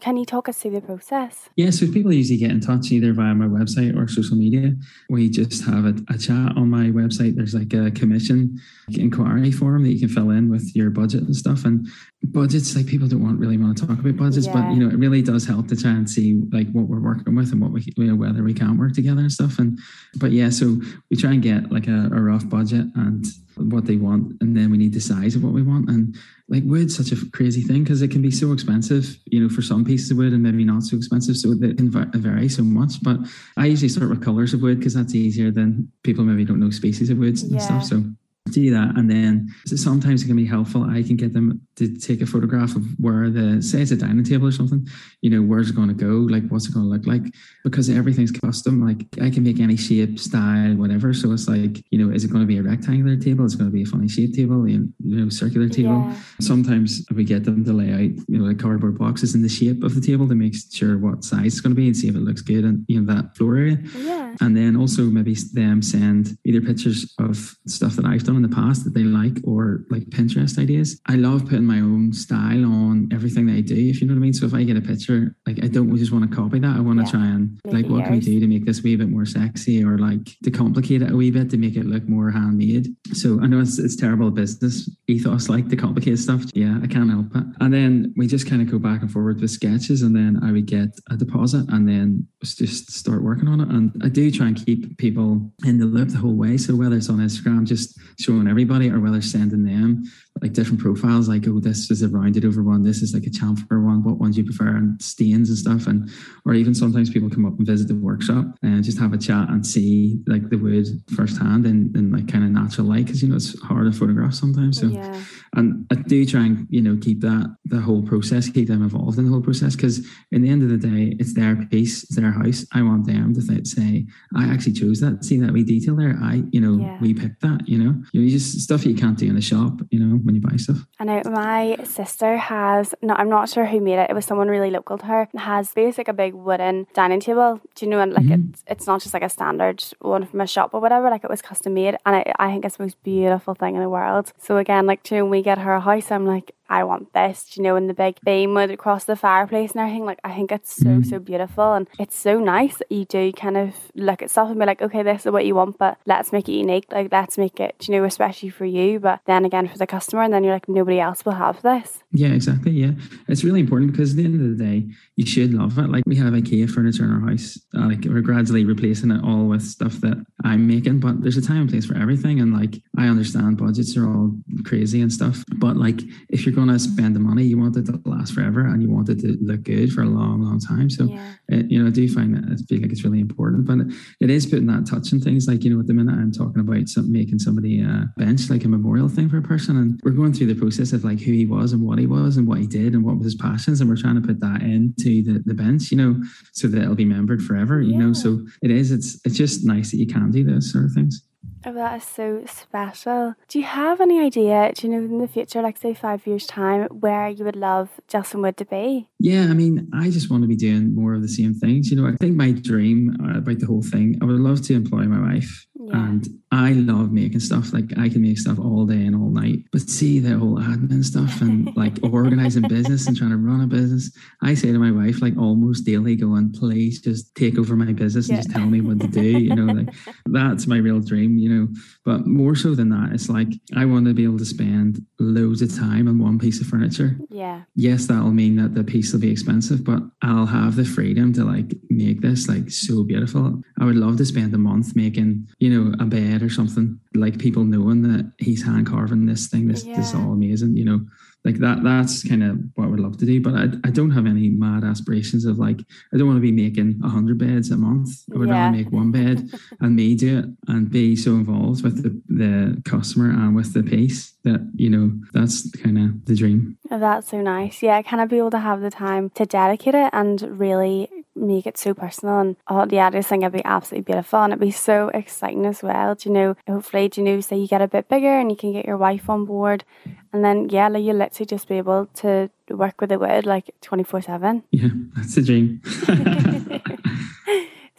Can 0.00 0.16
you 0.18 0.26
talk 0.26 0.48
us 0.48 0.58
through 0.58 0.72
the 0.72 0.80
process? 0.82 1.48
Yeah, 1.56 1.70
so 1.70 1.86
people 1.90 2.12
usually 2.12 2.38
get 2.38 2.50
in 2.50 2.60
touch 2.60 2.92
either 2.92 3.14
via 3.14 3.34
my 3.34 3.46
website 3.46 3.96
or 3.96 4.06
social 4.08 4.36
media. 4.36 4.74
We 5.08 5.30
just 5.30 5.64
have 5.64 5.86
a, 5.86 5.94
a 6.10 6.18
chat 6.18 6.56
on 6.56 6.68
my 6.68 6.88
website. 6.88 7.34
There's 7.34 7.54
like 7.54 7.72
a 7.72 7.90
commission 7.90 8.60
inquiry 8.90 9.50
form 9.50 9.84
that 9.84 9.90
you 9.90 10.00
can 10.00 10.08
fill 10.08 10.30
in 10.30 10.50
with 10.50 10.76
your 10.76 10.90
budget 10.90 11.22
and 11.22 11.34
stuff. 11.34 11.64
And 11.64 11.88
budgets, 12.22 12.76
like 12.76 12.86
people 12.86 13.08
don't 13.08 13.22
want 13.22 13.40
really 13.40 13.56
want 13.56 13.78
to 13.78 13.86
talk 13.86 13.98
about 13.98 14.16
budgets, 14.16 14.46
yeah. 14.46 14.52
but 14.52 14.70
you 14.74 14.76
know, 14.76 14.88
it 14.88 14.98
really 14.98 15.22
does 15.22 15.46
help 15.46 15.68
to 15.68 15.76
try 15.76 15.92
and 15.92 16.08
see 16.08 16.42
like 16.52 16.70
what 16.72 16.86
we're 16.86 17.00
working 17.00 17.34
with 17.34 17.50
and 17.50 17.62
what 17.62 17.72
we 17.72 17.82
you 17.96 18.04
know, 18.04 18.16
whether 18.16 18.42
we 18.42 18.52
can 18.52 18.76
work 18.76 18.92
together 18.92 19.22
and 19.22 19.32
stuff. 19.32 19.58
And 19.58 19.78
but 20.16 20.32
yeah, 20.32 20.50
so 20.50 20.78
we 21.10 21.16
try 21.16 21.32
and 21.32 21.42
get 21.42 21.72
like 21.72 21.86
a, 21.86 22.10
a 22.12 22.20
rough 22.20 22.46
budget 22.48 22.86
and 22.96 23.24
what 23.62 23.86
they 23.86 23.96
want, 23.96 24.40
and 24.40 24.56
then 24.56 24.70
we 24.70 24.78
need 24.78 24.92
the 24.92 25.00
size 25.00 25.36
of 25.36 25.42
what 25.42 25.52
we 25.52 25.62
want. 25.62 25.88
And 25.88 26.16
like 26.48 26.62
wood's 26.64 26.96
such 26.96 27.12
a 27.12 27.30
crazy 27.30 27.62
thing 27.62 27.84
because 27.84 28.02
it 28.02 28.10
can 28.10 28.22
be 28.22 28.30
so 28.30 28.52
expensive, 28.52 29.16
you 29.26 29.40
know, 29.40 29.48
for 29.48 29.62
some 29.62 29.84
pieces 29.84 30.10
of 30.10 30.16
wood 30.16 30.32
and 30.32 30.42
maybe 30.42 30.64
not 30.64 30.82
so 30.82 30.96
expensive. 30.96 31.36
So 31.36 31.52
it 31.52 31.76
can 31.76 31.90
vary 31.90 32.48
so 32.48 32.62
much. 32.62 33.02
But 33.02 33.18
I 33.56 33.66
usually 33.66 33.88
start 33.88 34.10
with 34.10 34.24
colors 34.24 34.54
of 34.54 34.62
wood 34.62 34.78
because 34.78 34.94
that's 34.94 35.14
easier 35.14 35.50
than 35.50 35.90
people 36.02 36.24
maybe 36.24 36.44
don't 36.44 36.60
know 36.60 36.70
species 36.70 37.10
of 37.10 37.18
woods 37.18 37.42
and 37.42 37.60
stuff. 37.60 37.84
So 37.84 38.02
do 38.50 38.70
that 38.70 38.96
and 38.96 39.08
then 39.08 39.48
sometimes 39.66 40.22
it 40.22 40.26
can 40.26 40.34
be 40.34 40.46
helpful 40.46 40.82
i 40.84 41.02
can 41.02 41.14
get 41.14 41.32
them 41.32 41.60
to 41.80 41.96
take 41.98 42.20
a 42.20 42.26
photograph 42.26 42.76
of 42.76 42.84
where 42.98 43.28
the 43.30 43.62
say 43.62 43.80
it's 43.82 43.90
a 43.90 43.96
dining 43.96 44.24
table 44.24 44.46
or 44.46 44.52
something 44.52 44.86
you 45.22 45.30
know 45.30 45.42
where's 45.42 45.70
it 45.70 45.76
going 45.76 45.88
to 45.88 45.94
go? 45.94 46.26
Like 46.32 46.48
what's 46.48 46.68
it 46.68 46.74
going 46.74 46.86
to 46.86 46.90
look 46.90 47.06
like? 47.06 47.22
Because 47.64 47.90
everything's 47.90 48.30
custom 48.30 48.84
like 48.86 49.06
i 49.20 49.30
can 49.30 49.42
make 49.42 49.60
any 49.60 49.76
shape 49.76 50.18
style 50.18 50.74
whatever. 50.76 51.12
So 51.12 51.32
it's 51.32 51.48
like 51.48 51.84
you 51.90 51.98
know 51.98 52.14
is 52.14 52.24
it 52.24 52.30
going 52.30 52.42
to 52.42 52.46
be 52.46 52.58
a 52.58 52.62
rectangular 52.62 53.16
table? 53.16 53.44
Is 53.44 53.54
it 53.54 53.58
going 53.58 53.70
to 53.70 53.74
be 53.74 53.82
a 53.82 53.86
funny 53.86 54.08
shaped 54.08 54.34
table? 54.34 54.68
You 54.68 54.88
know 55.00 55.28
circular 55.28 55.68
table? 55.68 56.04
Yeah. 56.06 56.16
sometimes 56.40 57.04
we 57.14 57.24
get 57.24 57.44
them 57.44 57.64
to 57.64 57.72
lay 57.72 57.92
out 57.92 58.12
you 58.28 58.38
know 58.38 58.44
like 58.44 58.58
cardboard 58.58 58.98
boxes 58.98 59.34
in 59.34 59.42
the 59.42 59.48
shape 59.48 59.82
of 59.82 59.94
the 59.94 60.00
table 60.00 60.28
to 60.28 60.34
make 60.34 60.54
sure 60.72 60.98
what 60.98 61.24
size 61.24 61.52
it's 61.52 61.60
going 61.60 61.74
to 61.74 61.80
be 61.80 61.86
and 61.86 61.96
see 61.96 62.08
if 62.08 62.14
it 62.14 62.20
looks 62.20 62.42
good 62.42 62.64
and 62.64 62.84
you 62.88 63.00
know 63.00 63.14
that 63.14 63.36
floor 63.36 63.56
area. 63.56 63.78
Yeah. 63.96 64.34
and 64.40 64.56
then 64.56 64.76
also 64.76 65.02
maybe 65.04 65.34
them 65.52 65.82
send 65.82 66.38
either 66.44 66.60
pictures 66.60 67.14
of 67.18 67.56
stuff 67.66 67.96
that 67.96 68.04
i've 68.06 68.24
done 68.24 68.36
in 68.36 68.42
the 68.42 68.48
past 68.48 68.84
that 68.84 68.94
they 68.94 69.04
like 69.04 69.36
or 69.44 69.84
like 69.90 70.04
pinterest 70.10 70.58
ideas. 70.58 71.00
I 71.06 71.16
love 71.16 71.44
putting 71.44 71.66
my 71.74 71.80
own 71.80 72.12
style 72.24 72.64
on 72.80 73.08
everything 73.16 73.44
that 73.46 73.56
I 73.60 73.64
do, 73.74 73.76
if 73.92 73.96
you 74.00 74.06
know 74.06 74.14
what 74.14 74.22
I 74.22 74.26
mean. 74.26 74.32
So 74.38 74.46
if 74.46 74.54
I 74.54 74.62
get 74.70 74.76
a 74.76 74.80
picture, 74.92 75.20
like 75.46 75.58
I 75.64 75.68
don't 75.76 75.94
just 75.96 76.12
want 76.14 76.24
to 76.28 76.36
copy 76.40 76.58
that. 76.64 76.76
I 76.76 76.82
want 76.88 76.98
to 77.00 77.04
Yeah. 77.06 77.10
try 77.16 77.26
and 77.36 77.44
like 77.76 77.86
what 77.92 78.04
can 78.04 78.14
we 78.14 78.20
do 78.20 78.40
to 78.44 78.46
make 78.54 78.64
this 78.66 78.80
a 78.80 78.82
wee 78.82 78.96
bit 79.02 79.10
more 79.16 79.24
sexy 79.38 79.76
or 79.88 79.94
like 80.08 80.24
to 80.46 80.50
complicate 80.62 81.00
it 81.02 81.10
a 81.14 81.16
wee 81.20 81.30
bit 81.38 81.48
to 81.50 81.58
make 81.64 81.76
it 81.80 81.86
look 81.92 82.04
more 82.16 82.28
handmade. 82.38 82.84
So 83.12 83.28
I 83.42 83.46
know 83.50 83.60
it's 83.60 83.78
it's 83.78 83.96
terrible 84.04 84.30
business 84.42 84.74
ethos 85.14 85.48
like 85.54 85.68
to 85.70 85.76
complicate 85.76 86.18
stuff. 86.18 86.42
Yeah, 86.54 86.78
I 86.84 86.86
can't 86.94 87.10
help 87.16 87.28
it. 87.40 87.44
And 87.62 87.70
then 87.76 88.12
we 88.16 88.26
just 88.26 88.46
kind 88.50 88.62
of 88.62 88.68
go 88.70 88.78
back 88.88 89.00
and 89.02 89.10
forward 89.14 89.40
with 89.40 89.50
sketches 89.60 90.02
and 90.02 90.14
then 90.18 90.32
I 90.42 90.50
would 90.54 90.66
get 90.66 90.90
a 91.10 91.16
deposit 91.16 91.64
and 91.74 91.82
then 91.88 92.26
just 92.42 92.90
start 92.90 93.22
working 93.22 93.48
on 93.48 93.60
it. 93.60 93.68
And 93.68 93.92
I 94.02 94.08
do 94.08 94.30
try 94.30 94.46
and 94.46 94.64
keep 94.64 94.96
people 94.98 95.50
in 95.64 95.78
the 95.78 95.86
loop 95.86 96.08
the 96.08 96.18
whole 96.18 96.34
way. 96.34 96.56
So 96.56 96.74
whether 96.74 96.96
it's 96.96 97.10
on 97.10 97.18
Instagram, 97.18 97.66
just 97.66 97.98
showing 98.18 98.48
everybody 98.48 98.90
or 98.90 99.00
whether 99.00 99.20
sending 99.20 99.64
them 99.64 100.04
like 100.40 100.52
different 100.54 100.80
profiles, 100.80 101.28
like, 101.28 101.46
oh, 101.46 101.60
this 101.60 101.90
is 101.90 102.02
a 102.02 102.08
rounded 102.08 102.44
over 102.44 102.62
one, 102.62 102.82
this 102.82 103.02
is 103.02 103.12
like 103.12 103.26
a 103.26 103.30
chamfer 103.30 103.84
one, 103.84 104.02
what 104.02 104.18
ones 104.18 104.38
you 104.38 104.44
prefer, 104.44 104.68
and 104.68 105.00
stains 105.02 105.50
and 105.50 105.58
stuff. 105.58 105.86
And 105.86 106.08
or 106.46 106.54
even 106.54 106.74
sometimes 106.74 107.10
people 107.10 107.28
come 107.28 107.44
up 107.44 107.58
and 107.58 107.66
visit 107.66 107.88
the 107.88 107.94
workshop 107.94 108.46
and 108.62 108.82
just 108.82 108.98
have 108.98 109.12
a 109.12 109.18
chat 109.18 109.50
and 109.50 109.66
see 109.66 110.20
like 110.26 110.48
the 110.48 110.56
wood 110.56 110.86
firsthand 111.14 111.66
in, 111.66 111.92
in 111.94 112.10
like 112.10 112.28
kind 112.28 112.44
of 112.44 112.50
natural 112.50 112.86
light 112.86 113.06
because 113.06 113.22
you 113.22 113.28
know 113.28 113.36
it's 113.36 113.60
hard 113.60 113.92
to 113.92 113.98
photograph 113.98 114.32
sometimes. 114.32 114.80
So 114.80 114.86
yeah. 114.86 115.22
and 115.56 115.86
I 115.90 115.96
do 115.96 116.24
try 116.24 116.46
and 116.46 116.66
you 116.70 116.80
know 116.80 116.96
keep 116.96 117.20
that 117.20 117.54
the 117.64 117.80
whole 117.80 118.02
process, 118.02 118.48
keep 118.48 118.68
them 118.68 118.82
involved 118.82 119.18
in 119.18 119.24
the 119.24 119.30
whole 119.30 119.42
process 119.42 119.76
because 119.76 120.06
in 120.32 120.42
the 120.42 120.48
end 120.48 120.62
of 120.62 120.70
the 120.70 120.78
day, 120.78 121.16
it's 121.18 121.34
their 121.34 121.56
piece, 121.66 122.04
it's 122.04 122.16
their 122.16 122.29
house. 122.32 122.64
I 122.72 122.82
want 122.82 123.06
them 123.06 123.34
to 123.34 123.40
th- 123.46 123.66
say, 123.66 124.06
I 124.36 124.44
actually 124.52 124.72
chose 124.74 125.00
that. 125.00 125.24
See 125.24 125.38
that 125.40 125.52
wee 125.52 125.64
detail 125.64 125.96
there? 125.96 126.16
I 126.22 126.42
you 126.52 126.60
know 126.60 126.74
Yeah. 126.84 126.98
we 127.00 127.14
picked 127.14 127.40
that. 127.42 127.68
You 127.68 127.78
know, 127.78 127.92
you 128.12 128.20
know, 128.20 128.24
you 128.26 128.30
just 128.30 128.60
stuff 128.60 128.84
you 128.86 128.94
can't 128.94 129.18
do 129.18 129.26
in 129.26 129.34
the 129.34 129.40
shop. 129.40 129.80
You 129.90 130.00
know, 130.00 130.16
when 130.18 130.34
you 130.34 130.40
buy 130.40 130.56
stuff. 130.56 130.86
I 130.98 131.04
know 131.04 131.22
my 131.26 131.76
sister 131.84 132.36
has, 132.36 132.94
no, 133.02 133.14
I'm 133.14 133.28
not 133.28 133.48
sure 133.48 133.66
who 133.66 133.80
made 133.80 133.98
it. 133.98 134.10
It 134.10 134.14
was 134.14 134.24
someone 134.24 134.48
really 134.48 134.70
local 134.70 134.98
to 134.98 135.06
her. 135.06 135.28
Has 135.36 135.72
basically 135.72 136.10
a 136.10 136.14
big 136.14 136.34
wooden 136.34 136.86
dining 136.94 137.20
table. 137.20 137.60
Do 137.74 137.84
you 137.84 137.90
know? 137.90 138.00
And 138.00 138.12
like 138.12 138.26
Mhm. 138.26 138.50
it's 138.50 138.64
it's 138.66 138.86
not 138.86 139.00
just 139.02 139.14
like 139.14 139.22
a 139.22 139.28
standard 139.28 139.82
one 140.00 140.24
from 140.26 140.40
a 140.40 140.46
shop 140.46 140.70
or 140.74 140.80
whatever. 140.80 141.10
Like 141.10 141.24
it 141.24 141.30
was 141.30 141.42
custom 141.42 141.74
made, 141.74 141.96
and 142.06 142.16
I, 142.16 142.32
I 142.38 142.50
think 142.50 142.64
it's 142.64 142.76
the 142.76 142.84
most 142.84 143.02
beautiful 143.02 143.54
thing 143.54 143.74
in 143.76 143.80
the 143.82 143.88
world. 143.88 144.32
So 144.38 144.56
again, 144.58 144.86
like 144.86 145.08
you 145.10 145.16
know, 145.18 145.24
when 145.24 145.30
we 145.30 145.42
get 145.42 145.58
her 145.58 145.74
a 145.74 145.80
house, 145.80 146.10
I'm 146.10 146.26
like. 146.26 146.52
I 146.70 146.84
want 146.84 147.12
this, 147.12 147.56
you 147.56 147.62
know, 147.64 147.74
and 147.76 147.90
the 147.90 147.94
big 147.94 148.18
beam 148.24 148.54
wood 148.54 148.70
across 148.70 149.04
the 149.04 149.16
fireplace 149.16 149.72
and 149.72 149.80
everything. 149.80 150.04
Like, 150.04 150.20
I 150.24 150.32
think 150.34 150.52
it's 150.52 150.72
so, 150.72 150.84
Mhm. 150.86 151.04
so 151.06 151.18
beautiful. 151.18 151.72
And 151.74 151.88
it's 151.98 152.16
so 152.16 152.38
nice 152.38 152.78
that 152.78 152.90
you 152.92 153.04
do 153.04 153.32
kind 153.32 153.56
of 153.56 153.74
look 153.96 154.22
at 154.22 154.30
stuff 154.30 154.48
and 154.50 154.58
be 154.58 154.64
like, 154.66 154.80
okay, 154.80 155.02
this 155.02 155.26
is 155.26 155.32
what 155.32 155.44
you 155.44 155.56
want, 155.56 155.78
but 155.78 155.98
let's 156.06 156.32
make 156.32 156.48
it 156.48 156.52
unique. 156.52 156.86
Like, 156.92 157.08
let's 157.10 157.36
make 157.36 157.58
it, 157.58 157.74
you 157.88 157.94
know, 157.94 158.04
especially 158.04 158.50
for 158.50 158.64
you, 158.64 159.00
but 159.00 159.20
then 159.26 159.44
again 159.44 159.66
for 159.66 159.78
the 159.78 159.86
customer. 159.86 160.22
And 160.22 160.32
then 160.32 160.44
you're 160.44 160.54
like, 160.54 160.68
nobody 160.68 161.00
else 161.00 161.24
will 161.24 161.32
have 161.32 161.60
this. 161.62 162.04
Yeah, 162.12 162.28
exactly. 162.28 162.70
Yeah, 162.72 162.92
it's 163.28 163.42
really 163.44 163.60
important 163.60 163.90
because 163.92 164.12
at 164.12 164.16
the 164.18 164.24
end 164.24 164.40
of 164.40 164.56
the 164.56 164.64
day, 164.64 164.88
you 165.16 165.26
should 165.26 165.52
love 165.52 165.76
it. 165.78 165.88
Like 165.90 166.04
we 166.06 166.16
have 166.16 166.32
IKEA 166.32 166.70
furniture 166.70 167.04
in 167.04 167.10
our 167.12 167.28
house. 167.30 167.58
Uh, 167.76 167.86
like 167.88 168.04
we're 168.04 168.20
gradually 168.20 168.64
replacing 168.64 169.10
it 169.10 169.22
all 169.24 169.46
with 169.46 169.62
stuff 169.62 170.00
that 170.02 170.24
I'm 170.44 170.66
making. 170.68 171.00
But 171.00 171.22
there's 171.22 171.36
a 171.36 171.42
time 171.42 171.62
and 171.62 171.70
place 171.70 171.86
for 171.86 171.96
everything. 171.96 172.40
And 172.40 172.52
like 172.52 172.80
I 172.96 173.08
understand 173.08 173.58
budgets 173.58 173.96
are 173.96 174.06
all 174.06 174.32
crazy 174.64 175.00
and 175.00 175.12
stuff. 175.12 175.44
But 175.60 175.76
like 175.76 176.00
if 176.30 176.44
you're 176.44 176.54
going 176.54 176.68
to 176.68 176.78
spend 176.78 177.14
the 177.14 177.20
money, 177.20 177.44
you 177.44 177.58
want 177.58 177.76
it 177.76 177.86
to 177.86 178.00
last 178.04 178.32
forever 178.34 178.62
and 178.66 178.82
you 178.82 178.90
want 178.90 179.08
it 179.10 179.20
to 179.20 179.36
look 179.40 179.62
good 179.62 179.92
for 179.92 180.02
a 180.02 180.06
long, 180.18 180.42
long 180.42 180.58
time. 180.58 180.88
So 180.90 181.04
yeah. 181.04 181.34
it, 181.48 181.70
you 181.70 181.78
know, 181.80 181.86
I 181.88 181.90
do 181.90 182.08
find 182.16 182.34
that 182.34 182.44
I 182.50 182.56
feel 182.66 182.80
like 182.80 182.90
it's 182.90 183.04
really 183.04 183.20
important, 183.20 183.66
but 183.66 183.78
it 184.20 184.30
is 184.30 184.46
putting 184.46 184.66
that 184.66 184.86
touch 184.86 185.12
in 185.12 185.20
things. 185.20 185.46
Like 185.46 185.62
you 185.64 185.70
know, 185.72 185.80
at 185.80 185.86
the 185.86 185.94
minute 185.94 186.14
I'm 186.14 186.32
talking 186.32 186.60
about 186.60 186.88
some, 186.88 187.12
making 187.12 187.38
somebody 187.40 187.82
a 187.82 188.06
bench, 188.16 188.48
like 188.50 188.64
a 188.64 188.68
memorial 188.68 189.08
thing 189.08 189.28
for 189.28 189.38
a 189.38 189.42
person, 189.42 189.76
and 189.76 190.00
we're 190.02 190.12
going 190.20 190.32
through 190.32 190.46
the 190.52 190.60
process 190.60 190.92
of 190.92 191.04
like 191.04 191.20
who 191.20 191.32
he 191.32 191.46
was 191.46 191.72
and 191.72 191.82
what 191.82 191.98
he 191.98 192.06
was 192.06 192.36
and 192.36 192.46
what 192.48 192.58
he 192.58 192.66
did 192.66 192.94
and 192.94 193.04
what 193.04 193.16
was 193.18 193.24
his 193.24 193.34
passions, 193.34 193.80
and 193.80 193.88
we're 193.90 193.96
trying 193.96 194.20
to 194.20 194.26
put 194.26 194.40
that 194.40 194.62
into 194.62 195.22
the, 195.22 195.42
the 195.44 195.54
bench, 195.54 195.90
you 195.90 195.96
know, 195.96 196.20
so 196.52 196.66
that 196.68 196.80
it'll 196.82 196.94
be 196.94 197.04
remembered 197.04 197.42
forever. 197.42 197.80
You 197.80 197.92
Yeah. 197.92 197.98
know, 198.06 198.12
so 198.14 198.28
it 198.62 198.70
is. 198.70 198.90
It's 198.90 199.20
it's 199.24 199.36
just 199.36 199.64
nice 199.64 199.90
that 199.90 199.98
you 199.98 200.06
can 200.06 200.30
do 200.30 200.42
those 200.44 200.72
sort 200.72 200.84
of 200.86 200.92
things. 200.92 201.22
Oh, 201.64 201.74
that 201.74 201.98
is 201.98 202.04
so 202.04 202.42
special. 202.46 203.34
Do 203.48 203.58
you 203.58 203.66
have 203.66 204.00
any 204.00 204.18
idea, 204.18 204.72
do 204.74 204.86
you 204.86 204.92
know, 204.92 205.04
in 205.04 205.18
the 205.18 205.28
future, 205.28 205.60
like 205.60 205.76
say 205.76 205.92
five 205.92 206.26
years' 206.26 206.46
time, 206.46 206.86
where 206.88 207.28
you 207.28 207.44
would 207.44 207.56
love 207.56 208.00
Justin 208.08 208.40
Wood 208.40 208.56
to 208.58 208.64
be? 208.64 209.08
Yeah, 209.18 209.42
I 209.42 209.52
mean, 209.52 209.90
I 209.92 210.08
just 210.10 210.30
want 210.30 210.42
to 210.42 210.48
be 210.48 210.56
doing 210.56 210.94
more 210.94 211.14
of 211.14 211.22
the 211.22 211.28
same 211.28 211.54
things. 211.54 211.90
You 211.90 212.00
know, 212.00 212.08
I 212.08 212.16
think 212.16 212.34
my 212.34 212.52
dream 212.52 213.16
uh, 213.22 213.38
about 213.38 213.58
the 213.58 213.66
whole 213.66 213.82
thing, 213.82 214.18
I 214.22 214.24
would 214.24 214.40
love 214.40 214.62
to 214.62 214.74
employ 214.74 215.04
my 215.04 215.20
wife. 215.20 215.66
Yeah. 215.82 215.96
And 215.96 216.26
I 216.52 216.72
love 216.72 217.10
making 217.12 217.40
stuff. 217.40 217.72
Like 217.72 217.96
I 217.98 218.08
can 218.08 218.22
make 218.22 218.38
stuff 218.38 218.58
all 218.58 218.84
day 218.84 219.06
and 219.06 219.14
all 219.16 219.30
night. 219.30 219.60
But 219.72 219.82
see 219.82 220.18
the 220.18 220.36
whole 220.38 220.58
admin 220.58 221.02
stuff 221.04 221.40
and 221.40 221.74
like 221.76 221.96
organizing 222.02 222.68
business 222.68 223.06
and 223.06 223.16
trying 223.16 223.30
to 223.30 223.36
run 223.36 223.62
a 223.62 223.66
business. 223.66 224.10
I 224.42 224.54
say 224.54 224.72
to 224.72 224.78
my 224.78 224.90
wife, 224.90 225.22
like 225.22 225.38
almost 225.38 225.86
daily, 225.86 226.16
going, 226.16 226.52
please 226.52 227.00
just 227.00 227.34
take 227.34 227.56
over 227.58 227.76
my 227.76 227.92
business 227.92 228.28
and 228.28 228.36
Yeah. 228.36 228.42
just 228.42 228.54
tell 228.54 228.66
me 228.66 228.80
what 228.80 229.00
to 229.00 229.06
do. 229.08 229.22
You 229.22 229.54
know, 229.54 229.72
like 229.72 229.94
that's 230.26 230.66
my 230.66 230.76
real 230.76 231.00
dream, 231.00 231.38
you 231.38 231.48
know. 231.48 231.68
But 232.04 232.26
more 232.26 232.54
so 232.56 232.74
than 232.74 232.90
that, 232.90 233.12
it's 233.14 233.28
like 233.30 233.48
I 233.76 233.84
want 233.86 234.06
to 234.06 234.14
be 234.14 234.24
able 234.24 234.38
to 234.38 234.44
spend 234.44 235.00
loads 235.18 235.62
of 235.62 235.74
time 235.74 236.08
on 236.08 236.18
one 236.18 236.38
piece 236.38 236.60
of 236.60 236.66
furniture 236.66 237.18
Yeah. 237.30 237.62
yes, 237.74 238.06
that'll 238.06 238.30
mean 238.32 238.56
that 238.56 238.74
the 238.74 238.84
piece 238.84 239.12
will 239.12 239.20
be 239.20 239.30
expensive, 239.30 239.84
but 239.84 240.02
I'll 240.22 240.46
have 240.46 240.76
the 240.76 240.84
freedom 240.84 241.32
to 241.34 241.44
like 241.44 241.74
make 241.90 242.20
this 242.22 242.48
like 242.48 242.70
so 242.70 243.04
beautiful. 243.04 243.62
I 243.78 243.84
would 243.84 243.96
love 243.96 244.16
to 244.18 244.24
spend 244.26 244.54
a 244.54 244.58
month 244.58 244.96
making, 244.96 245.48
you 245.58 245.69
know, 245.70 245.94
a 246.00 246.04
bed 246.06 246.42
or 246.42 246.50
something, 246.50 246.98
like 247.14 247.38
people 247.38 247.64
knowing 247.64 248.02
that 248.02 248.32
he's 248.38 248.64
hand 248.64 248.86
carving 248.86 249.26
this 249.26 249.46
thing. 249.48 249.68
This, 249.68 249.84
this 249.84 250.08
is 250.08 250.14
all 250.14 250.32
amazing, 250.32 250.76
you 250.76 250.84
know. 250.84 251.00
Like 251.42 251.56
that, 251.60 251.82
that's 251.82 252.22
kind 252.28 252.42
of 252.42 252.58
what 252.74 252.84
I 252.84 252.88
would 252.88 253.00
love 253.00 253.16
to 253.16 253.24
do. 253.24 253.40
But 253.40 253.54
I, 253.54 253.62
I 253.84 253.90
don't 253.90 254.10
have 254.10 254.26
any 254.26 254.50
mad 254.50 254.84
aspirations 254.84 255.46
of 255.46 255.58
like, 255.58 255.80
I 256.12 256.18
don't 256.18 256.26
want 256.26 256.36
to 256.36 256.42
be 256.42 256.52
making 256.52 257.00
a 257.02 257.08
hundred 257.08 257.38
beds 257.38 257.70
a 257.70 257.78
month. 257.78 258.10
I 258.34 258.36
would 258.36 258.50
Yeah. 258.50 258.64
rather 258.66 258.76
make 258.76 258.92
one 258.92 259.10
bed 259.10 259.48
and 259.80 259.96
me 259.96 260.14
do 260.16 260.38
it 260.40 260.44
and 260.68 260.90
be 260.90 261.16
so 261.16 261.30
involved 261.30 261.82
with 261.82 262.02
the, 262.02 262.10
the 262.28 262.82
customer 262.84 263.30
and 263.30 263.56
with 263.56 263.72
the 263.72 263.82
piece 263.82 264.32
that, 264.44 264.60
you 264.74 264.90
know, 264.90 265.12
that's 265.32 265.70
kind 265.70 265.96
of 265.96 266.26
the 266.26 266.34
dream. 266.34 266.76
That's 266.90 267.30
so 267.30 267.40
nice. 267.40 267.82
Yeah, 267.82 268.02
kind 268.02 268.20
of 268.22 268.28
be 268.28 268.36
able 268.36 268.50
to 268.50 268.58
have 268.58 268.82
the 268.82 268.90
time 268.90 269.30
to 269.30 269.46
dedicate 269.46 269.94
it 269.94 270.10
and 270.12 270.42
really 270.60 271.08
make 271.40 271.66
it 271.66 271.78
so 271.78 271.94
personal. 271.94 272.38
And 272.38 272.56
oh, 272.68 272.86
yeah, 272.88 273.08
I 273.08 273.10
just 273.10 273.28
think 273.28 273.42
it'd 273.42 273.52
be 273.52 273.64
absolutely 273.64 274.12
beautiful 274.12 274.42
and 274.42 274.52
it'd 274.52 274.60
be 274.60 274.70
so 274.70 275.08
exciting 275.08 275.66
as 275.66 275.82
well. 275.82 276.14
Do 276.14 276.28
you 276.28 276.34
know, 276.34 276.56
hopefully, 276.68 277.08
do 277.08 277.20
you 277.20 277.24
know, 277.24 277.40
say 277.40 277.56
you 277.58 277.68
get 277.68 277.82
a 277.82 277.88
bit 277.88 278.08
bigger 278.08 278.38
and 278.38 278.50
you 278.50 278.56
can 278.56 278.72
get 278.72 278.86
your 278.86 278.96
wife 278.96 279.28
on 279.28 279.44
board. 279.44 279.84
And 280.32 280.44
then, 280.44 280.68
yeah, 280.68 280.88
like 280.88 281.02
you'll 281.02 281.16
literally 281.16 281.46
just 281.46 281.68
be 281.68 281.78
able 281.78 282.06
to 282.16 282.50
work 282.68 283.00
with 283.00 283.10
the 283.10 283.18
wood 283.18 283.46
like 283.46 283.70
24 283.80 284.22
7. 284.22 284.62
Yeah, 284.70 284.88
that's 285.16 285.34
the 285.34 285.42
dream. 285.42 285.82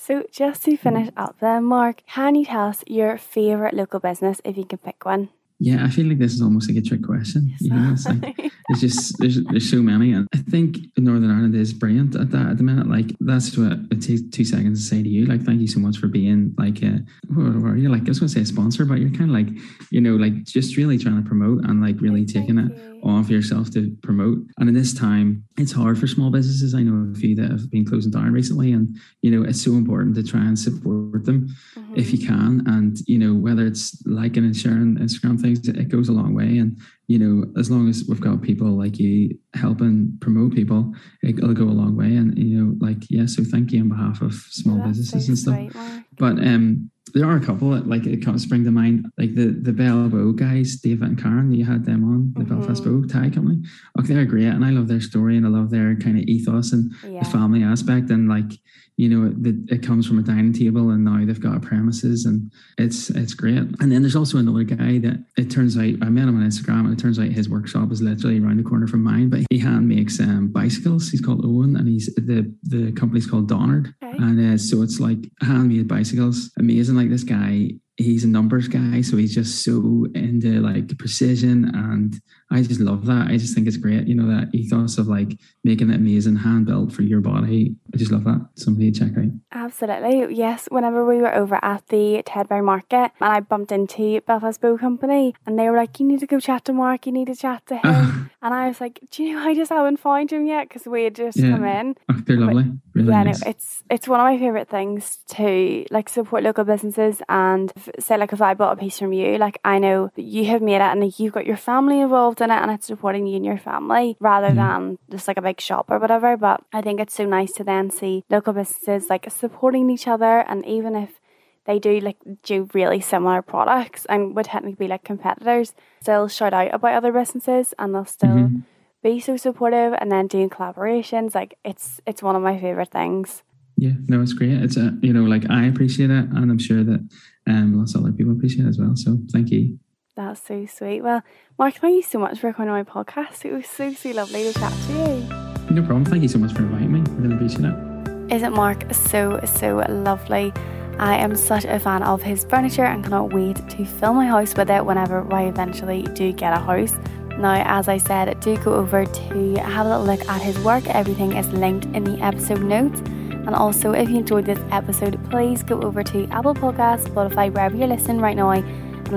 So, 0.04 0.24
just 0.32 0.64
to 0.64 0.76
finish 0.78 1.10
up 1.16 1.36
then, 1.40 1.64
Mark, 1.66 2.02
can 2.08 2.34
you 2.34 2.46
tell 2.46 2.70
us 2.70 2.84
your 2.88 3.20
favourite 3.20 3.76
local 3.76 4.00
business 4.00 4.42
if 4.44 4.58
you 4.58 4.66
can 4.66 4.80
pick 4.80 5.06
one? 5.06 5.30
Yeah, 5.64 5.86
I 5.86 5.90
feel 5.90 6.08
like 6.08 6.18
this 6.18 6.34
is 6.34 6.42
almost 6.42 6.68
like 6.68 6.80
a 6.80 6.82
trick 6.82 7.04
question. 7.04 7.54
You 7.60 7.70
know, 7.70 7.92
it's 7.94 8.08
like 8.08 8.36
there's 8.68 8.82
just 8.82 9.20
there's 9.20 9.44
there's 9.44 9.70
so 9.70 9.78
many, 9.78 10.12
and 10.12 10.28
I 10.34 10.38
think 10.38 10.78
Northern 10.98 11.30
Ireland 11.30 11.54
is 11.54 11.72
brilliant 11.72 12.16
at 12.16 12.32
that 12.32 12.48
at 12.48 12.58
the 12.58 12.64
minute. 12.64 12.90
Like 12.90 13.16
that's 13.20 13.56
what 13.56 13.74
it 13.92 14.02
takes 14.02 14.24
two 14.32 14.44
seconds 14.44 14.82
to 14.82 14.96
say 14.96 15.04
to 15.04 15.08
you. 15.08 15.28
Like, 15.28 15.44
thank 15.44 15.62
you 15.62 15.68
so 15.68 15.80
much 15.80 16.00
for 16.00 16.08
being 16.08 16.56
like 16.58 16.82
uh, 16.82 16.98
a 16.98 17.34
what 17.34 17.74
are 17.74 17.78
you 17.78 17.90
like? 17.90 18.02
I 18.02 18.10
was 18.10 18.20
gonna 18.20 18.30
say 18.30 18.42
a 18.42 18.46
sponsor, 18.48 18.86
but 18.86 18.96
you're 18.96 19.12
kind 19.12 19.30
of 19.30 19.36
like 19.36 19.50
you 19.92 20.02
know 20.02 20.16
like 20.16 20.46
just 20.46 20.78
really 20.78 20.98
trying 20.98 21.22
to 21.22 21.30
promote 21.30 21.64
and 21.66 21.80
like 21.80 22.02
really 22.02 22.26
taking 22.26 22.58
it 22.58 22.72
off 23.04 23.30
yourself 23.30 23.72
to 23.72 23.96
promote. 24.04 24.40
And 24.58 24.70
in 24.70 24.76
this 24.76 24.94
time, 24.94 25.44
it's 25.58 25.72
hard 25.72 25.98
for 26.00 26.08
small 26.08 26.32
businesses. 26.32 26.74
I 26.76 26.84
know 26.84 27.12
a 27.12 27.16
few 27.16 27.36
that 27.36 27.52
have 27.52 27.70
been 27.70 27.86
closing 27.86 28.12
down 28.12 28.32
recently, 28.32 28.72
and 28.72 28.98
you 29.22 29.32
know 29.32 29.48
it's 29.48 29.64
so 29.64 29.72
important 29.72 30.16
to 30.16 30.24
try 30.24 30.42
and 30.42 30.58
support 30.58 31.26
them 31.26 31.50
Mm-hmm. 31.92 32.00
if 32.00 32.12
you 32.12 32.26
can. 32.26 32.64
And 32.68 32.98
you 33.08 33.18
know 33.18 33.34
whether 33.34 33.66
it's 33.66 34.02
liking 34.06 34.44
and 34.44 34.56
sharing 34.56 34.98
Instagram 34.98 35.40
things, 35.40 35.68
it 35.68 35.88
goes 35.90 36.10
a 36.10 36.14
long 36.14 36.34
way. 36.34 36.58
And 36.58 36.78
you 37.08 37.20
know 37.20 37.52
as 37.60 37.70
long 37.70 37.90
as 37.90 38.06
we've 38.08 38.22
got 38.22 38.42
people 38.42 38.68
like 38.68 39.00
you 39.00 39.38
helping 39.54 40.18
promote 40.22 40.54
people, 40.54 40.94
it'll 41.24 41.54
go 41.54 41.66
a 41.66 41.80
long 41.82 41.96
way. 41.96 42.16
And 42.16 42.38
you 42.38 42.58
know 42.58 42.76
like 42.80 42.98
yeah, 43.10 43.26
so 43.26 43.44
thank 43.44 43.72
you 43.72 43.82
on 43.82 43.90
behalf 43.90 44.22
of 44.22 44.34
small 44.34 44.78
That's 44.78 45.00
businesses 45.00 45.30
and 45.30 45.38
stuff. 45.38 45.76
Mark. 45.76 46.04
But 46.18 46.46
um, 46.46 46.91
there 47.14 47.26
are 47.26 47.36
a 47.38 47.46
couple 47.46 47.72
that 47.72 47.88
like 47.88 48.06
it 48.06 48.24
comes 48.24 48.44
spring 48.44 48.64
to 48.66 48.72
mind, 48.72 49.06
like 49.18 49.36
the 49.36 49.48
the 49.48 49.74
Bell 49.74 50.10
Bow 50.10 50.32
guys, 50.34 50.76
David 50.78 51.08
and 51.10 51.22
Karen. 51.22 51.54
You 51.54 51.66
had 51.66 51.86
them 51.86 52.04
on 52.04 52.34
the 52.38 52.44
Belfast 52.46 52.84
Mhm. 52.84 52.86
Bow 53.02 53.08
tie 53.08 53.30
company. 53.30 53.64
Okay, 54.00 54.14
they're 54.14 54.26
great, 54.26 54.46
and 54.48 54.64
I 54.66 54.72
love 54.72 54.88
their 54.88 55.02
story 55.02 55.38
and 55.38 55.46
I 55.46 55.50
love 55.50 55.70
their 55.72 55.96
kind 55.96 56.18
of 56.18 56.24
ethos 56.26 56.72
and 56.74 56.92
Yeah. 57.04 57.24
the 57.24 57.30
family 57.30 57.64
aspect 57.64 58.10
and 58.12 58.28
like 58.28 58.52
you 58.98 59.08
know 59.10 59.30
the, 59.30 59.58
it 59.70 59.82
comes 59.82 60.06
from 60.06 60.20
a 60.20 60.22
dining 60.22 60.52
table 60.54 60.90
and 60.92 61.04
now 61.06 61.26
they've 61.26 61.40
got 61.40 61.62
premises 61.62 62.26
and 62.26 62.52
it's 62.78 63.10
it's 63.10 63.34
great 63.34 63.58
and 63.80 63.90
then 63.92 64.02
there's 64.04 64.18
also 64.18 64.38
another 64.38 64.64
guy 64.64 65.00
that 65.00 65.18
it 65.38 65.50
turns 65.50 65.78
out 65.78 65.96
i 66.02 66.10
met 66.10 66.28
him 66.28 66.36
on 66.38 66.46
instagram 66.46 66.82
and 66.82 66.92
it 66.94 67.00
turns 67.00 67.18
out 67.18 67.26
his 67.28 67.48
workshop 67.50 67.90
is 67.92 68.02
literally 68.02 68.38
around 68.40 68.58
the 68.58 68.64
corner 68.64 68.88
from 68.88 69.02
mine 69.02 69.30
but 69.30 69.42
he 69.50 69.58
hand 69.58 69.88
makes 69.88 70.20
um, 70.20 70.50
bicycles 70.50 71.10
he's 71.10 71.22
called 71.22 71.44
owen 71.46 71.78
and 71.78 71.88
he's 71.88 72.14
the 72.16 72.54
the 72.64 72.92
company's 72.92 73.26
called 73.26 73.48
donard 73.48 73.96
Okay. 74.04 74.18
and 74.20 74.54
uh, 74.54 74.58
so 74.58 74.82
it's 74.84 75.00
like 75.00 75.20
handmade 75.42 75.88
bicycles 75.88 76.52
amazing 76.60 76.96
like 77.02 77.10
this 77.10 77.24
guy 77.24 77.70
he's 77.98 78.24
a 78.24 78.28
numbers 78.28 78.68
guy 78.68 79.02
so 79.02 79.18
he's 79.18 79.34
just 79.34 79.64
so 79.64 80.06
into 80.16 80.62
like 80.62 80.98
precision 80.98 81.70
and 81.76 82.22
I 82.52 82.62
just 82.62 82.80
love 82.80 83.06
that. 83.06 83.28
I 83.28 83.38
just 83.38 83.56
think 83.56 83.68
it's 83.68 83.78
great. 83.78 84.08
You 84.08 84.16
know, 84.16 84.28
that 84.28 84.54
ethos 84.54 84.98
of 84.98 85.08
like 85.08 85.38
making 85.64 85.90
it 85.90 85.96
amazing, 85.96 86.38
hand 86.38 86.66
built 86.66 86.92
for 86.92 87.02
your 87.02 87.22
body. 87.22 87.76
I 87.94 87.98
just 87.98 88.12
love 88.12 88.26
that. 88.26 88.48
Somebody 88.56 88.92
check 88.92 89.18
out. 89.18 89.32
Absolutely. 89.52 90.36
Yes. 90.36 90.68
Whenever 90.70 91.06
we 91.06 91.18
were 91.18 91.34
over 91.34 91.60
at 91.64 91.88
the 91.88 92.24
Tedbury 92.26 92.64
Market 92.64 93.12
and 93.20 93.34
I 93.34 93.40
bumped 93.40 93.72
into 93.72 94.22
Belfast 94.22 94.60
Bow 94.60 94.78
Company 94.78 95.34
and 95.46 95.58
they 95.58 95.70
were 95.70 95.78
like, 95.78 96.00
you 96.00 96.06
need 96.06 96.20
to 96.20 96.28
go 96.28 96.40
chat 96.40 96.66
to 96.66 96.74
Mark, 96.74 97.06
you 97.06 97.12
need 97.12 97.28
to 97.28 97.36
chat 97.36 97.66
to 97.68 97.76
him. 97.76 97.82
Ah. 97.86 98.30
and 98.42 98.54
I 98.54 98.68
was 98.68 98.82
like, 98.82 99.00
do 99.12 99.24
you 99.24 99.34
know, 99.34 99.48
I 99.48 99.56
just 99.56 99.72
haven't 99.72 99.98
found 99.98 100.32
him 100.32 100.46
yet 100.46 100.68
because 100.68 100.86
we 100.86 101.06
had 101.06 101.16
just 101.16 101.38
yeah. 101.38 101.52
come 101.52 101.64
in. 101.64 101.96
Oh, 102.10 102.22
they're 102.26 102.38
lovely. 102.38 102.72
Really 102.94 103.10
yeah, 103.10 103.24
nice. 103.24 103.44
no, 103.44 103.50
it's 103.50 103.84
it's 103.90 104.08
one 104.08 104.20
of 104.20 104.26
my 104.26 104.38
favourite 104.38 104.68
things 104.68 105.20
to 105.30 105.86
like 105.92 106.10
support 106.10 106.44
local 106.44 106.66
businesses 106.66 107.22
and 107.30 107.72
say 108.00 108.18
like 108.18 108.34
if 108.34 108.42
I 108.42 108.54
bought 108.54 108.74
a 108.74 108.76
piece 108.76 109.00
from 109.00 109.14
you, 109.14 109.38
like 109.38 109.60
I 109.64 109.80
know 109.80 110.12
you 110.18 110.46
have 110.46 110.62
made 110.62 110.76
it 110.76 110.82
and 110.82 111.18
you've 111.18 111.34
got 111.34 111.46
your 111.46 111.58
family 111.58 112.02
involved 112.02 112.41
in 112.42 112.52
it 112.52 112.62
and 112.62 112.72
it's 112.72 112.88
supporting 112.88 113.28
you 113.28 113.38
and 113.38 113.46
your 113.46 113.58
family 113.58 114.18
rather 114.20 114.50
mm. 114.50 114.56
than 114.56 114.98
just 115.10 115.28
like 115.28 115.38
a 115.38 115.42
big 115.42 115.62
shop 115.62 115.90
or 115.90 116.00
whatever. 116.00 116.38
But 116.38 116.64
I 116.74 116.82
think 116.82 117.00
it's 117.00 117.14
so 117.14 117.26
nice 117.26 117.52
to 117.54 117.64
then 117.64 117.90
see 117.90 118.24
local 118.30 118.54
businesses 118.54 119.10
like 119.10 119.30
supporting 119.32 119.90
each 119.90 120.08
other 120.08 120.40
and 120.40 120.66
even 120.66 120.96
if 120.96 121.20
they 121.66 121.80
do 121.80 122.00
like 122.00 122.18
do 122.44 122.68
really 122.74 123.00
similar 123.00 123.42
products 123.42 124.06
and 124.06 124.36
would 124.36 124.46
technically 124.46 124.86
be 124.86 124.88
like 124.88 125.04
competitors, 125.04 125.74
still 126.02 126.28
shout 126.28 126.54
out 126.54 126.74
about 126.74 126.96
other 126.96 127.12
businesses 127.12 127.74
and 127.78 127.94
they'll 127.94 128.06
still 128.06 128.30
mm-hmm. 128.30 128.60
be 129.04 129.20
so 129.20 129.38
supportive 129.38 129.94
and 130.00 130.12
then 130.12 130.28
doing 130.28 130.50
collaborations. 130.50 131.36
Like 131.36 131.58
it's 131.64 132.02
it's 132.06 132.24
one 132.24 132.36
of 132.36 132.42
my 132.42 132.60
favorite 132.60 132.92
things. 132.92 133.44
Yeah, 133.78 133.94
no, 134.08 134.22
it's 134.22 134.34
great. 134.34 134.52
It's 134.52 134.78
a 134.78 134.98
you 135.02 135.14
know, 135.14 135.24
like 135.24 135.50
I 135.50 135.66
appreciate 135.66 136.10
it 136.10 136.26
and 136.26 136.52
I'm 136.52 136.60
sure 136.60 136.84
that 136.84 137.08
um 137.48 137.78
lots 137.78 137.96
of 137.96 138.02
other 138.02 138.12
people 138.12 138.34
appreciate 138.34 138.66
it 138.66 138.70
as 138.70 138.80
well. 138.80 138.96
So 138.96 139.20
thank 139.32 139.52
you. 139.52 139.78
That's 140.16 140.42
so 140.46 140.66
sweet. 140.66 141.02
Well, 141.02 141.24
Mark, 141.58 141.76
thank 141.76 141.96
you 141.96 142.04
so 142.04 142.20
much 142.20 142.40
for 142.40 142.52
coming 142.52 142.70
on 142.70 142.78
my 142.78 142.84
podcast. 142.84 143.46
It 143.46 143.54
was 143.54 143.66
so 143.66 143.94
so 143.94 144.10
lovely 144.12 144.44
to 144.44 144.54
chat 144.60 144.74
to 144.88 144.94
you. 144.94 145.74
No 145.74 145.82
problem. 145.82 146.04
Thank 146.04 146.24
you 146.24 146.28
so 146.28 146.38
much 146.38 146.52
for 146.52 146.64
inviting 146.64 146.92
me. 146.92 147.00
I 147.00 147.14
really 147.14 147.36
appreciate 147.36 147.66
it. 147.66 148.34
Isn't 148.34 148.54
Mark 148.54 148.94
so, 148.94 149.40
so 149.46 149.86
lovely? 149.90 150.54
I 151.00 151.16
am 151.18 151.36
such 151.36 151.66
a 151.66 151.80
fan 151.80 152.04
of 152.04 152.22
his 152.22 152.44
furniture 152.44 152.84
and 152.84 153.04
cannot 153.04 153.34
wait 153.34 153.56
to 153.70 153.86
fill 153.86 154.14
my 154.14 154.28
house 154.28 154.54
with 154.56 154.70
it 154.70 154.86
whenever 154.86 155.26
I 155.34 155.46
eventually 155.46 156.04
do 156.14 156.34
get 156.34 156.54
a 156.54 156.60
house. 156.60 156.94
Now, 157.38 157.64
as 157.66 157.88
I 157.88 157.98
said, 157.98 158.40
do 158.42 158.58
go 158.58 158.74
over 158.74 159.06
to 159.06 159.56
have 159.56 159.86
a 159.86 159.90
little 159.90 160.06
look 160.06 160.28
at 160.28 160.42
his 160.42 160.60
work. 160.60 160.86
Everything 160.88 161.36
is 161.38 161.48
linked 161.54 161.86
in 161.96 162.04
the 162.04 162.20
episode 162.22 162.62
notes. 162.62 163.00
And 163.00 163.56
also, 163.56 163.94
if 163.94 164.10
you 164.10 164.18
enjoyed 164.18 164.46
this 164.46 164.60
episode, 164.72 165.18
please 165.32 165.64
go 165.64 165.82
over 165.82 166.04
to 166.04 166.28
Apple 166.28 166.54
Podcasts, 166.54 167.08
Spotify, 167.08 167.52
wherever 167.52 167.76
you're 167.76 167.88
listening 167.88 168.20
right 168.20 168.36
now, 168.36 168.52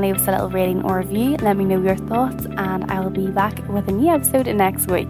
leave 0.00 0.16
us 0.16 0.28
a 0.28 0.32
little 0.32 0.50
rating 0.50 0.82
or 0.84 0.98
review. 0.98 1.36
Let 1.36 1.56
me 1.56 1.64
know 1.64 1.80
your 1.80 1.96
thoughts, 1.96 2.46
and 2.46 2.90
I 2.90 3.00
will 3.00 3.10
be 3.10 3.28
back 3.28 3.66
with 3.68 3.88
a 3.88 3.92
new 3.92 4.12
episode 4.12 4.46
next 4.46 4.90
week. 4.90 5.08